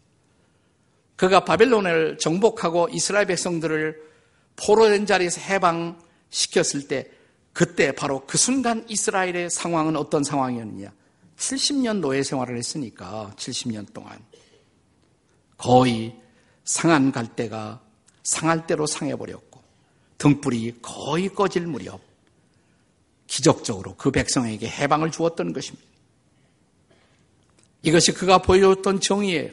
그가 1.15 1.43
바벨론을 1.43 2.17
정복하고 2.17 2.87
이스라엘 2.91 3.25
백성들을 3.25 4.01
포로된 4.55 5.05
자리에서 5.05 5.41
해방시켰을 5.41 6.87
때 6.87 7.09
그때 7.51 7.91
바로 7.91 8.25
그 8.25 8.37
순간 8.37 8.85
이스라엘의 8.87 9.49
상황은 9.49 9.97
어떤 9.97 10.23
상황이었느냐? 10.23 10.93
70년 11.37 11.99
노예 11.99 12.23
생활을 12.23 12.57
했으니까 12.57 13.33
70년 13.35 13.93
동안 13.93 14.19
거의 15.57 16.15
상한 16.69 17.11
갈대가 17.11 17.81
상할 18.21 18.67
대로 18.67 18.85
상해버렸고 18.85 19.59
등불이 20.19 20.75
거의 20.83 21.29
꺼질 21.29 21.65
무렵 21.65 21.99
기적적으로 23.25 23.95
그 23.95 24.11
백성에게 24.11 24.69
해방을 24.69 25.09
주었던 25.09 25.51
것입니다. 25.51 25.87
이것이 27.81 28.11
그가 28.11 28.37
보여줬던 28.43 28.99
정의예요. 29.01 29.51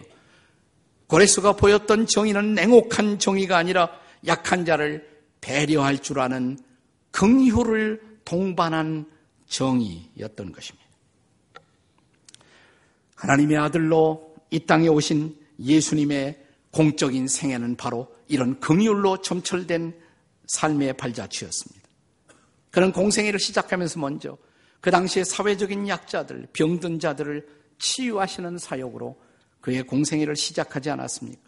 고레스가 1.06 1.56
보였던 1.56 2.06
정의는 2.06 2.54
냉혹한 2.54 3.18
정의가 3.18 3.56
아니라 3.56 3.98
약한 4.26 4.66
자를 4.66 5.08
배려할 5.40 6.00
줄 6.00 6.20
아는 6.20 6.58
긍휼을 7.12 8.18
동반한 8.26 9.10
정의였던 9.46 10.52
것입니다. 10.52 10.86
하나님의 13.14 13.56
아들로 13.56 14.36
이 14.50 14.60
땅에 14.66 14.88
오신 14.88 15.34
예수님의 15.58 16.45
공적인 16.76 17.26
생애는 17.26 17.76
바로 17.76 18.14
이런 18.28 18.60
긍휼로 18.60 19.22
점철된 19.22 19.98
삶의 20.46 20.98
발자취였습니다. 20.98 21.88
그런 22.70 22.92
공생애를 22.92 23.40
시작하면서 23.40 23.98
먼저 23.98 24.36
그 24.82 24.90
당시에 24.90 25.24
사회적인 25.24 25.88
약자들, 25.88 26.48
병든 26.52 27.00
자들을 27.00 27.48
치유하시는 27.78 28.58
사역으로 28.58 29.18
그의 29.62 29.84
공생애를 29.84 30.36
시작하지 30.36 30.90
않았습니까? 30.90 31.40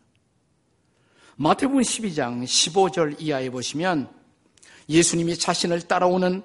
마태복음 1.36 1.82
12장 1.82 2.42
15절 2.44 3.20
이하에 3.20 3.50
보시면 3.50 4.10
예수님이 4.88 5.36
자신을 5.36 5.82
따라오는 5.82 6.42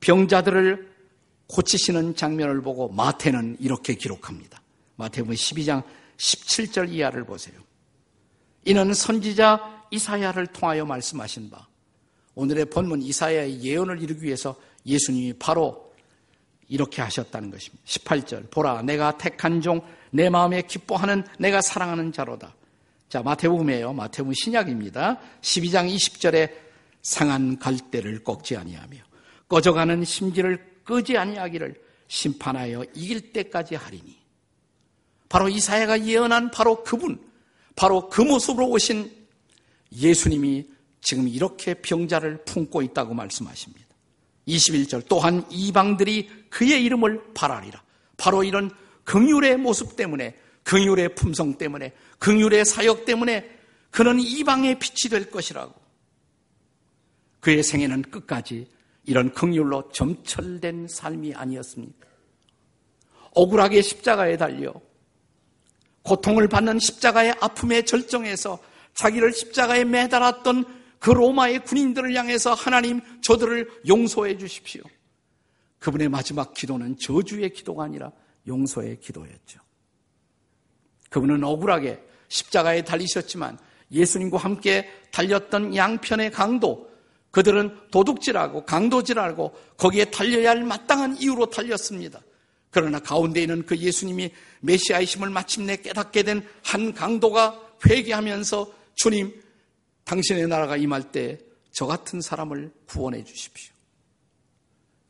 병자들을 0.00 0.92
고치시는 1.46 2.16
장면을 2.16 2.62
보고 2.62 2.88
마태는 2.88 3.58
이렇게 3.60 3.94
기록합니다. 3.94 4.60
마태복음 4.96 5.34
12장 5.34 5.84
17절 6.16 6.90
이하를 6.90 7.24
보세요. 7.24 7.63
이는 8.64 8.94
선지자 8.94 9.86
이사야를 9.90 10.48
통하여 10.48 10.84
말씀하신 10.84 11.50
바 11.50 11.66
오늘의 12.34 12.66
본문 12.66 13.02
이사야의 13.02 13.62
예언을 13.62 14.02
이루기 14.02 14.24
위해서 14.24 14.56
예수님이 14.86 15.34
바로 15.34 15.92
이렇게 16.68 17.02
하셨다는 17.02 17.50
것입니다. 17.50 17.84
18절 17.86 18.50
보라 18.50 18.82
내가 18.82 19.16
택한 19.18 19.60
종 19.60 19.80
내 20.14 20.30
마음에 20.30 20.62
기뻐하는 20.62 21.24
내가 21.40 21.60
사랑하는 21.60 22.12
자로다. 22.12 22.54
자 23.08 23.20
마태복음이에요. 23.22 23.92
마태복음 23.94 24.32
신약입니다. 24.32 25.18
12장 25.40 25.92
20절에 25.92 26.52
상한 27.02 27.58
갈대를 27.58 28.22
꺾지 28.22 28.56
아니하며 28.56 28.96
꺼져가는 29.48 30.04
심지를 30.04 30.64
끄지 30.84 31.18
아니하기를 31.18 31.82
심판하여 32.06 32.84
이길 32.94 33.32
때까지 33.32 33.74
하리니 33.74 34.16
바로 35.28 35.48
이사야가 35.48 36.06
예언한 36.06 36.52
바로 36.52 36.84
그분 36.84 37.18
바로 37.76 38.08
그 38.08 38.22
모습으로 38.22 38.68
오신 38.68 39.10
예수님이 39.92 40.66
지금 41.00 41.28
이렇게 41.28 41.74
병자를 41.74 42.44
품고 42.44 42.82
있다고 42.82 43.14
말씀하십니다. 43.14 43.84
21절 44.48 45.04
또한 45.08 45.44
이방들이 45.50 46.28
그의 46.50 46.84
이름을 46.84 47.34
바라리라. 47.34 47.82
바로 48.16 48.44
이런 48.44 48.70
긍휼의 49.04 49.58
모습 49.58 49.96
때문에 49.96 50.36
긍휼의 50.62 51.14
품성 51.14 51.58
때문에 51.58 51.92
긍휼의 52.18 52.64
사역 52.64 53.04
때문에 53.04 53.50
그는 53.90 54.18
이방의 54.18 54.78
빛이 54.78 55.10
될 55.10 55.30
것이라고. 55.30 55.74
그의 57.40 57.62
생애는 57.62 58.02
끝까지 58.02 58.66
이런 59.04 59.32
긍휼로 59.32 59.90
점철된 59.92 60.88
삶이 60.88 61.34
아니었습니까? 61.34 62.08
억울하게 63.32 63.82
십자가에 63.82 64.36
달려 64.36 64.72
고통을 66.04 66.48
받는 66.48 66.78
십자가의 66.78 67.34
아픔의 67.40 67.84
절정에서 67.86 68.58
자기를 68.94 69.32
십자가에 69.32 69.84
매달았던 69.84 70.64
그 70.98 71.10
로마의 71.10 71.64
군인들을 71.64 72.14
향해서 72.14 72.54
하나님 72.54 73.00
저들을 73.22 73.68
용서해 73.88 74.38
주십시오. 74.38 74.82
그분의 75.78 76.08
마지막 76.08 76.54
기도는 76.54 76.96
저주의 76.98 77.50
기도가 77.52 77.84
아니라 77.84 78.10
용서의 78.46 79.00
기도였죠. 79.00 79.60
그분은 81.10 81.44
억울하게 81.44 82.02
십자가에 82.28 82.82
달리셨지만 82.82 83.58
예수님과 83.92 84.38
함께 84.38 84.88
달렸던 85.10 85.76
양편의 85.76 86.30
강도, 86.32 86.90
그들은 87.30 87.76
도둑질하고 87.90 88.64
강도질하고 88.64 89.54
거기에 89.76 90.06
달려야 90.06 90.50
할 90.50 90.64
마땅한 90.64 91.18
이유로 91.18 91.50
달렸습니다. 91.50 92.20
그러나 92.74 92.98
가운데 92.98 93.40
있는 93.40 93.64
그 93.64 93.78
예수님이 93.78 94.30
메시아이심을 94.60 95.30
마침내 95.30 95.76
깨닫게 95.76 96.24
된 96.24 96.46
한 96.62 96.92
강도가 96.92 97.58
회개하면서 97.86 98.72
주님 98.96 99.42
당신의 100.04 100.48
나라가 100.48 100.76
임할 100.76 101.10
때 101.12 101.38
저 101.74 101.86
같은 101.86 102.20
사람을 102.20 102.72
구원해 102.86 103.24
주십시오. 103.24 103.74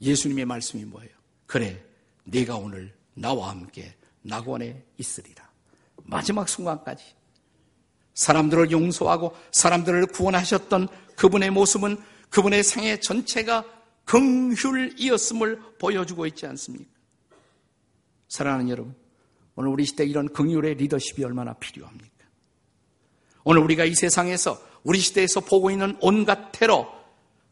예수님의 0.01 0.47
말씀이 0.47 0.85
뭐예요? 0.87 1.11
그래, 1.47 1.85
네가 2.25 2.57
오늘 2.57 2.93
나와 3.13 3.51
함께 3.51 3.95
낙원에 4.23 4.83
있으리라. 4.97 5.47
마지막 6.05 6.49
순간까지 6.49 7.05
사람들을 8.15 8.71
용서하고 8.71 9.37
사람들을 9.53 10.07
구원하셨던 10.07 10.89
그분의 11.17 11.51
모습은 11.51 11.99
그분의 12.31 12.65
생애 12.65 12.99
전체가 12.99 13.65
긍휼이었음을 14.07 15.61
보여주고 15.79 16.27
있지 16.27 16.47
않습니까? 16.47 16.91
사랑하는 18.35 18.69
여러분, 18.69 18.97
오늘 19.55 19.71
우리 19.71 19.85
시대 19.85 20.05
이런 20.05 20.29
긍휼의 20.29 20.75
리더십이 20.75 21.23
얼마나 21.23 21.53
필요합니까? 21.53 22.27
오늘 23.45 23.63
우리가 23.63 23.85
이 23.85 23.95
세상에서 23.95 24.61
우리 24.83 24.99
시대에서 24.99 25.39
보고 25.39 25.71
있는 25.71 25.97
온갖 26.01 26.51
테러, 26.51 26.93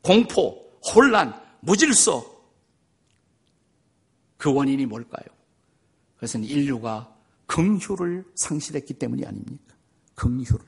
공포, 0.01 0.73
혼란, 0.93 1.41
무질서 1.61 2.27
그 4.37 4.53
원인이 4.53 4.85
뭘까요? 4.87 5.25
그것은 6.17 6.43
인류가 6.43 7.15
긍휼을 7.47 8.25
상실했기 8.35 8.95
때문이 8.95 9.25
아닙니까? 9.25 9.77
긍휼을. 10.17 10.59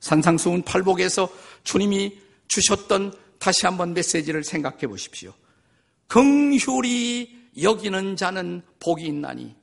산상수훈 0.00 0.62
팔복에서 0.62 1.32
주님이 1.62 2.20
주셨던 2.48 3.14
다시 3.38 3.66
한번 3.66 3.94
메시지를 3.94 4.42
생각해 4.42 4.88
보십시오. 4.88 5.32
긍휼이 6.08 7.39
여기는 7.60 8.16
자는 8.16 8.62
복이 8.78 9.04
있나니 9.06 9.54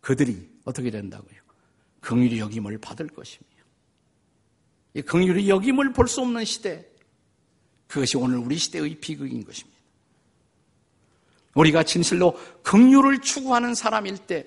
그들이 0.00 0.48
어떻게 0.64 0.90
된다고요? 0.90 1.40
긍휼이 2.00 2.38
여김을 2.38 2.78
받을 2.78 3.08
것입니다. 3.08 3.56
이 4.94 5.02
긍휼이 5.02 5.48
여김을 5.48 5.92
볼 5.92 6.06
수 6.06 6.20
없는 6.20 6.44
시대. 6.44 6.86
그것이 7.88 8.16
오늘 8.16 8.38
우리 8.38 8.56
시대의 8.56 8.96
비극인 8.96 9.44
것입니다. 9.44 9.76
우리가 11.54 11.82
진실로 11.82 12.38
긍휼을 12.62 13.20
추구하는 13.20 13.74
사람일 13.74 14.18
때 14.18 14.46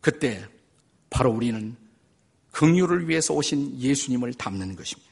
그때 0.00 0.46
바로 1.10 1.30
우리는 1.30 1.76
긍휼을 2.52 3.08
위해서 3.08 3.34
오신 3.34 3.80
예수님을 3.80 4.34
닮는 4.34 4.76
것입니다. 4.76 5.10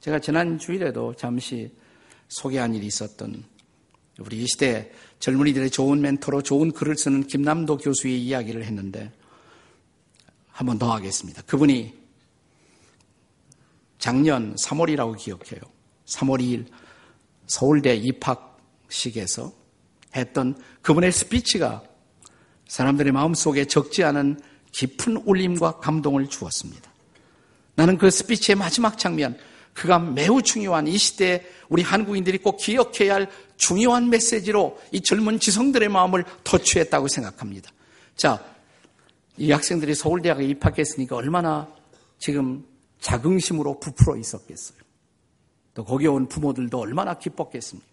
제가 0.00 0.18
지난 0.18 0.58
주일에도 0.58 1.14
잠시 1.14 1.70
소개한 2.28 2.74
일이 2.74 2.86
있었던 2.86 3.44
우리 4.18 4.42
이 4.42 4.46
시대 4.46 4.90
젊은이들의 5.20 5.70
좋은 5.70 6.00
멘토로 6.00 6.42
좋은 6.42 6.72
글을 6.72 6.96
쓰는 6.96 7.26
김남도 7.26 7.78
교수의 7.78 8.20
이야기를 8.22 8.64
했는데 8.64 9.12
한 10.50 10.66
번 10.66 10.78
더 10.78 10.92
하겠습니다. 10.92 11.40
그분이 11.42 11.94
작년 13.98 14.54
3월이라고 14.56 15.16
기억해요. 15.16 15.60
3월 16.06 16.40
2일 16.40 16.66
서울대 17.46 17.94
입학식에서 17.96 19.52
했던 20.16 20.54
그분의 20.82 21.12
스피치가 21.12 21.82
사람들의 22.68 23.12
마음속에 23.12 23.64
적지 23.66 24.04
않은 24.04 24.40
깊은 24.72 25.18
울림과 25.24 25.78
감동을 25.78 26.28
주었습니다. 26.28 26.90
나는 27.74 27.98
그 27.98 28.10
스피치의 28.10 28.56
마지막 28.56 28.98
장면, 28.98 29.38
그가 29.72 29.98
매우 29.98 30.42
중요한 30.42 30.86
이 30.86 30.96
시대에 30.98 31.44
우리 31.68 31.82
한국인들이 31.82 32.38
꼭 32.38 32.58
기억해야 32.58 33.14
할 33.14 33.30
중요한 33.60 34.08
메시지로 34.08 34.80
이 34.90 35.02
젊은 35.02 35.38
지성들의 35.38 35.90
마음을 35.90 36.24
터치했다고 36.44 37.08
생각합니다. 37.08 37.70
자, 38.16 38.42
이 39.36 39.52
학생들이 39.52 39.94
서울대학에 39.94 40.44
입학했으니까 40.44 41.14
얼마나 41.14 41.68
지금 42.18 42.64
자긍심으로 43.00 43.78
부풀어 43.78 44.16
있었겠어요. 44.16 44.78
또 45.74 45.84
거기 45.84 46.06
온 46.06 46.26
부모들도 46.26 46.78
얼마나 46.78 47.14
기뻤겠습니까? 47.14 47.86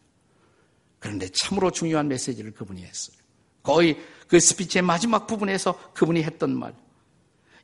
그런데 0.99 1.27
참으로 1.33 1.69
중요한 1.69 2.07
메시지를 2.07 2.51
그분이 2.51 2.81
했어요. 2.81 3.17
거의 3.61 3.97
그 4.27 4.39
스피치의 4.39 4.83
마지막 4.83 5.27
부분에서 5.27 5.91
그분이 5.93 6.23
했던 6.23 6.57
말. 6.57 6.73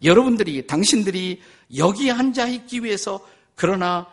여러분들이, 0.03 0.67
당신들이 0.67 1.41
여기 1.77 2.11
앉아 2.11 2.47
있기 2.47 2.83
위해서 2.83 3.25
그러나 3.55 4.07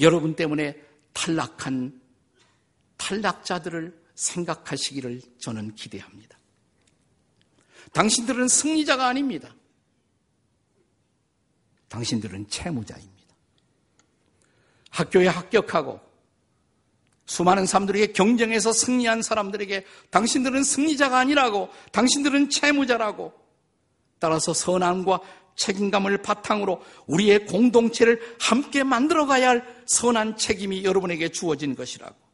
여러분 0.00 0.34
때문에 0.34 0.76
탈락한 1.12 2.05
탈락자들을 3.06 3.96
생각하시기를 4.14 5.22
저는 5.38 5.74
기대합니다. 5.76 6.36
당신들은 7.92 8.48
승리자가 8.48 9.06
아닙니다. 9.06 9.54
당신들은 11.88 12.48
채무자입니다. 12.48 13.14
학교에 14.90 15.28
합격하고 15.28 16.00
수많은 17.26 17.66
사람들에게 17.66 18.12
경쟁해서 18.12 18.72
승리한 18.72 19.22
사람들에게 19.22 19.84
당신들은 20.10 20.62
승리자가 20.64 21.18
아니라고, 21.18 21.70
당신들은 21.92 22.50
채무자라고, 22.50 23.32
따라서 24.18 24.52
선함과 24.52 25.20
책임감을 25.56 26.22
바탕으로 26.22 26.82
우리의 27.06 27.46
공동체를 27.46 28.20
함께 28.40 28.84
만들어 28.84 29.26
가야 29.26 29.50
할 29.50 29.84
선한 29.86 30.36
책임이 30.36 30.84
여러분에게 30.84 31.30
주어진 31.30 31.74
것이라고. 31.74 32.25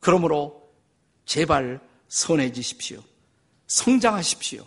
그러므로 0.00 0.68
제발 1.24 1.80
선해지십시오. 2.08 3.02
성장하십시오. 3.66 4.66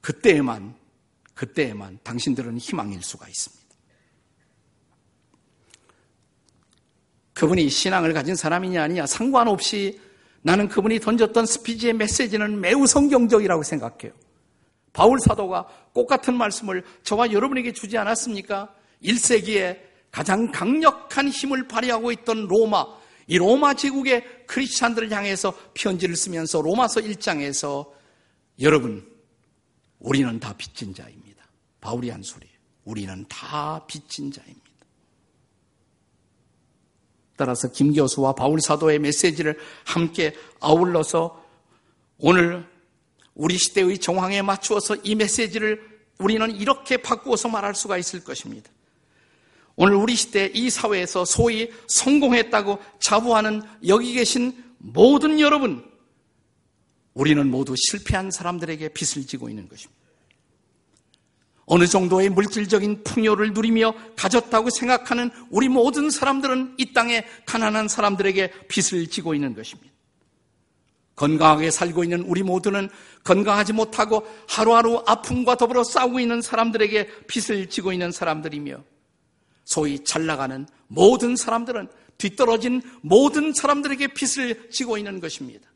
그때에만, 0.00 0.74
그때에만 1.34 1.98
당신들은 2.02 2.58
희망일 2.58 3.02
수가 3.02 3.28
있습니다. 3.28 3.66
그분이 7.34 7.68
신앙을 7.68 8.14
가진 8.14 8.34
사람이냐 8.34 8.82
아니냐 8.82 9.06
상관없이 9.06 10.00
나는 10.40 10.68
그분이 10.68 11.00
던졌던 11.00 11.44
스피지의 11.44 11.92
메시지는 11.92 12.60
매우 12.60 12.86
성경적이라고 12.86 13.62
생각해요. 13.62 14.12
바울 14.92 15.20
사도가 15.20 15.66
꽃 15.92 16.06
같은 16.06 16.34
말씀을 16.34 16.82
저와 17.02 17.32
여러분에게 17.32 17.72
주지 17.72 17.98
않았습니까? 17.98 18.74
1세기에 19.02 19.78
가장 20.10 20.50
강력한 20.50 21.28
힘을 21.28 21.68
발휘하고 21.68 22.10
있던 22.12 22.46
로마, 22.46 22.86
이 23.26 23.38
로마 23.38 23.74
제국의 23.74 24.46
크리스찬들을 24.46 25.10
향해서 25.10 25.54
편지를 25.74 26.16
쓰면서 26.16 26.60
로마서 26.60 27.00
1장에서 27.00 27.90
여러분, 28.60 29.06
우리는 29.98 30.38
다 30.38 30.54
빚진 30.56 30.94
자입니다. 30.94 31.44
바울이 31.80 32.10
한 32.10 32.22
소리예요. 32.22 32.54
우리는 32.84 33.26
다 33.28 33.84
빚진 33.86 34.30
자입니다. 34.30 34.62
따라서 37.36 37.70
김 37.70 37.92
교수와 37.92 38.34
바울 38.34 38.60
사도의 38.60 38.98
메시지를 38.98 39.58
함께 39.84 40.34
아울러서 40.60 41.44
오늘 42.18 42.66
우리 43.34 43.58
시대의 43.58 43.98
정황에 43.98 44.40
맞추어서 44.40 44.96
이 45.02 45.14
메시지를 45.14 45.96
우리는 46.18 46.50
이렇게 46.56 46.96
바꾸어서 46.96 47.48
말할 47.48 47.74
수가 47.74 47.98
있을 47.98 48.24
것입니다. 48.24 48.70
오늘 49.76 49.94
우리 49.94 50.16
시대 50.16 50.50
이 50.54 50.70
사회에서 50.70 51.24
소위 51.26 51.70
성공했다고 51.86 52.78
자부하는 52.98 53.62
여기 53.86 54.14
계신 54.14 54.64
모든 54.78 55.38
여러분, 55.38 55.84
우리는 57.12 57.50
모두 57.50 57.74
실패한 57.76 58.30
사람들에게 58.30 58.88
빚을 58.90 59.26
지고 59.26 59.48
있는 59.48 59.68
것입니다. 59.68 59.96
어느 61.66 61.86
정도의 61.86 62.30
물질적인 62.30 63.04
풍요를 63.04 63.52
누리며 63.52 63.92
가졌다고 64.16 64.70
생각하는 64.70 65.30
우리 65.50 65.68
모든 65.68 66.10
사람들은 66.10 66.76
이 66.78 66.92
땅에 66.92 67.24
가난한 67.44 67.88
사람들에게 67.88 68.52
빚을 68.68 69.08
지고 69.08 69.34
있는 69.34 69.54
것입니다. 69.54 69.92
건강하게 71.16 71.70
살고 71.70 72.04
있는 72.04 72.20
우리 72.22 72.42
모두는 72.42 72.88
건강하지 73.24 73.72
못하고 73.72 74.26
하루하루 74.48 75.02
아픔과 75.06 75.56
더불어 75.56 75.82
싸우고 75.82 76.20
있는 76.20 76.40
사람들에게 76.40 77.26
빚을 77.26 77.68
지고 77.68 77.92
있는 77.92 78.12
사람들이며 78.12 78.95
소위 79.66 80.02
잘 80.04 80.24
나가는 80.24 80.66
모든 80.86 81.36
사람들은 81.36 81.88
뒤떨어진 82.16 82.80
모든 83.02 83.52
사람들에게 83.52 84.06
빚을 84.14 84.70
지고 84.70 84.96
있는 84.96 85.20
것입니다. 85.20 85.68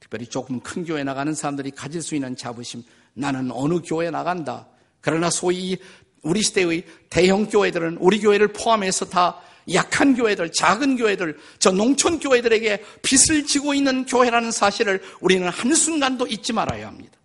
특별히 0.00 0.26
조금 0.26 0.60
큰 0.60 0.84
교회 0.84 1.04
나가는 1.04 1.34
사람들이 1.34 1.72
가질 1.72 2.00
수 2.00 2.14
있는 2.14 2.34
자부심, 2.34 2.82
나는 3.12 3.50
어느 3.50 3.80
교회 3.84 4.10
나간다. 4.10 4.68
그러나 5.02 5.28
소위 5.28 5.76
우리 6.22 6.40
시대의 6.40 6.84
대형 7.10 7.46
교회들은 7.46 7.98
우리 7.98 8.20
교회를 8.20 8.54
포함해서 8.54 9.04
다 9.06 9.40
약한 9.74 10.14
교회들, 10.14 10.52
작은 10.52 10.96
교회들, 10.96 11.36
저 11.58 11.70
농촌 11.72 12.20
교회들에게 12.20 12.82
빚을 13.02 13.44
지고 13.44 13.74
있는 13.74 14.06
교회라는 14.06 14.50
사실을 14.50 15.02
우리는 15.20 15.46
한순간도 15.48 16.26
잊지 16.28 16.54
말아야 16.54 16.86
합니다. 16.86 17.18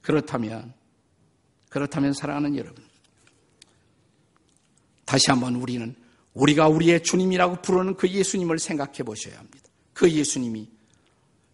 그렇다면, 0.00 0.72
그렇다면 1.68 2.12
사랑하는 2.12 2.56
여러분, 2.56 2.85
다시 5.06 5.30
한번 5.30 5.54
우리는 5.54 5.94
우리가 6.34 6.68
우리의 6.68 7.02
주님이라고 7.02 7.62
부르는 7.62 7.96
그 7.96 8.08
예수님을 8.08 8.58
생각해 8.58 8.98
보셔야 9.04 9.38
합니다. 9.38 9.64
그 9.94 10.10
예수님이 10.10 10.68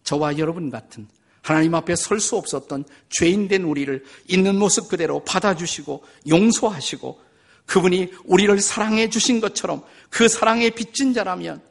저와 0.03 0.37
여러분 0.37 0.69
같은 0.69 1.07
하나님 1.41 1.75
앞에 1.75 1.95
설 1.95 2.19
수 2.19 2.35
없었던 2.35 2.83
죄인된 3.09 3.63
우리를 3.63 4.03
있는 4.27 4.57
모습 4.57 4.89
그대로 4.89 5.23
받아주시고 5.23 6.03
용서하시고 6.27 7.21
그분이 7.65 8.11
우리를 8.25 8.59
사랑해 8.59 9.09
주신 9.09 9.39
것처럼 9.39 9.83
그 10.09 10.27
사랑에 10.27 10.69
빚진 10.69 11.13
자라면 11.13 11.61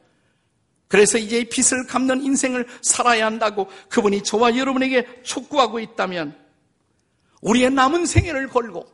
그래서 0.87 1.17
이제 1.17 1.43
빚을 1.43 1.87
갚는 1.87 2.23
인생을 2.23 2.67
살아야 2.81 3.25
한다고 3.25 3.67
그분이 3.89 4.23
저와 4.23 4.57
여러분에게 4.57 5.21
촉구하고 5.23 5.79
있다면 5.79 6.35
우리의 7.41 7.71
남은 7.71 8.05
생애를 8.05 8.47
걸고 8.47 8.92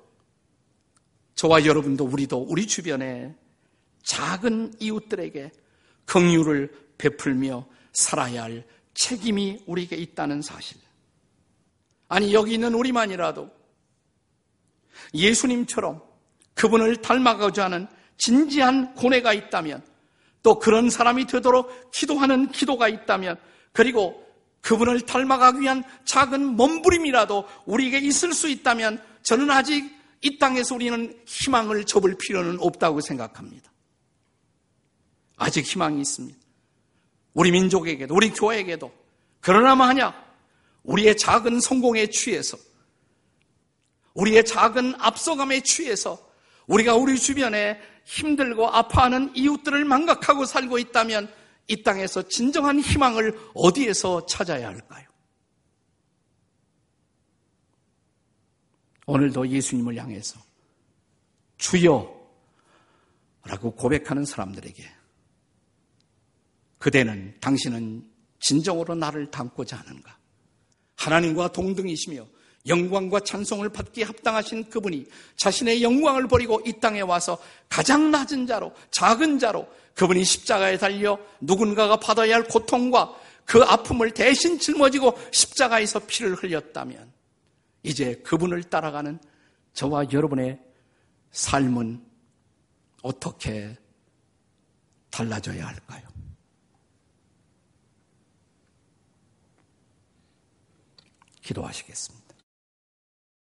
저와 1.40 1.64
여러분도 1.64 2.04
우리도 2.04 2.48
우리 2.50 2.68
주변에 2.68 3.34
작은 4.04 4.74
이웃들에게 4.78 5.50
긍휼을 6.04 6.70
베풀며 6.98 7.66
살아야 7.94 8.44
할 8.44 8.68
책임이 8.94 9.64
우리에게 9.66 9.96
있다는 9.96 10.42
사실. 10.42 10.76
아니 12.10 12.34
여기 12.34 12.56
있는 12.56 12.74
우리만이라도 12.74 13.50
예수님처럼 15.14 16.02
그분을 16.56 16.98
닮아가고자 16.98 17.64
하는 17.66 17.88
진지한 18.18 18.94
고뇌가 18.96 19.32
있다면 19.32 19.82
또 20.44 20.60
그런 20.60 20.90
사람이 20.90 21.26
되도록 21.26 21.92
기도하는 21.92 22.52
기도가 22.52 22.90
있다면 22.90 23.40
그리고 23.72 24.28
그분을 24.60 25.00
닮아가기 25.06 25.62
위한 25.62 25.86
작은 26.04 26.58
몸부림이라도 26.58 27.48
우리에게 27.66 28.00
있을 28.00 28.34
수 28.34 28.50
있다면 28.50 29.02
저는 29.24 29.50
아직 29.50 29.99
이 30.22 30.38
땅에서 30.38 30.76
우리는 30.76 31.18
희망을 31.26 31.86
접을 31.86 32.16
필요는 32.18 32.60
없다고 32.60 33.02
생각합니다. 33.02 33.72
아직 35.38 35.66
희망이 35.66 36.02
있습니다. 36.02 36.38
우리 37.34 37.52
민족에게도, 37.52 38.14
우리 38.14 38.32
교회에게도. 38.32 38.92
그러나 39.40 39.76
만약 39.76 40.36
우리의 40.84 41.16
작은 41.16 41.62
성공에 41.62 42.08
취해서, 42.08 42.58
우리의 44.14 44.44
작은 44.44 44.96
앞서감에 44.98 45.62
취해서 45.62 46.20
우리가 46.68 46.96
우리 46.96 47.18
주변에 47.18 47.80
힘들고 48.06 48.68
아파하는 48.68 49.32
이웃들을 49.36 49.86
망각하고 49.86 50.46
살고 50.46 50.78
있다면 50.80 51.32
이 51.68 51.84
땅에서 51.84 52.28
진정한 52.28 52.80
희망을 52.80 53.40
어디에서 53.54 54.26
찾아야 54.26 54.68
할까요? 54.68 55.09
오늘도 59.10 59.50
예수님을 59.50 59.96
향해서 59.96 60.40
주여 61.58 62.16
라고 63.44 63.72
고백하는 63.72 64.24
사람들에게 64.24 64.88
그대는 66.78 67.36
당신은 67.42 68.08
진정으로 68.40 68.94
나를 68.94 69.32
닮고자 69.32 69.78
하는가? 69.78 70.16
하나님과 70.96 71.52
동등이시며 71.52 72.24
영광과 72.68 73.22
찬송을 73.22 73.70
받기에 73.70 74.04
합당하신 74.04 74.70
그분이 74.70 75.08
자신의 75.38 75.82
영광을 75.82 76.28
버리고 76.28 76.62
이 76.68 76.74
땅에 76.80 77.02
와서 77.02 77.42
가장 77.68 78.12
낮은 78.12 78.46
자로 78.46 78.76
작은 78.92 79.40
자로 79.40 79.68
그분이 79.96 80.24
십자가에 80.24 80.78
달려 80.78 81.18
누군가가 81.42 81.98
받아야 81.98 82.36
할 82.36 82.44
고통과 82.44 83.16
그 83.44 83.64
아픔을 83.64 84.12
대신 84.12 84.60
짊어지고 84.60 85.18
십자가에서 85.32 86.00
피를 86.06 86.36
흘렸다면 86.36 87.19
이제 87.84 88.16
그분을 88.16 88.64
따라가는 88.64 89.20
저와 89.74 90.12
여러분의 90.12 90.60
삶은 91.32 92.06
어떻게 93.02 93.78
달라져야 95.10 95.68
할까요? 95.68 96.08
기도하시겠습니다. 101.42 102.19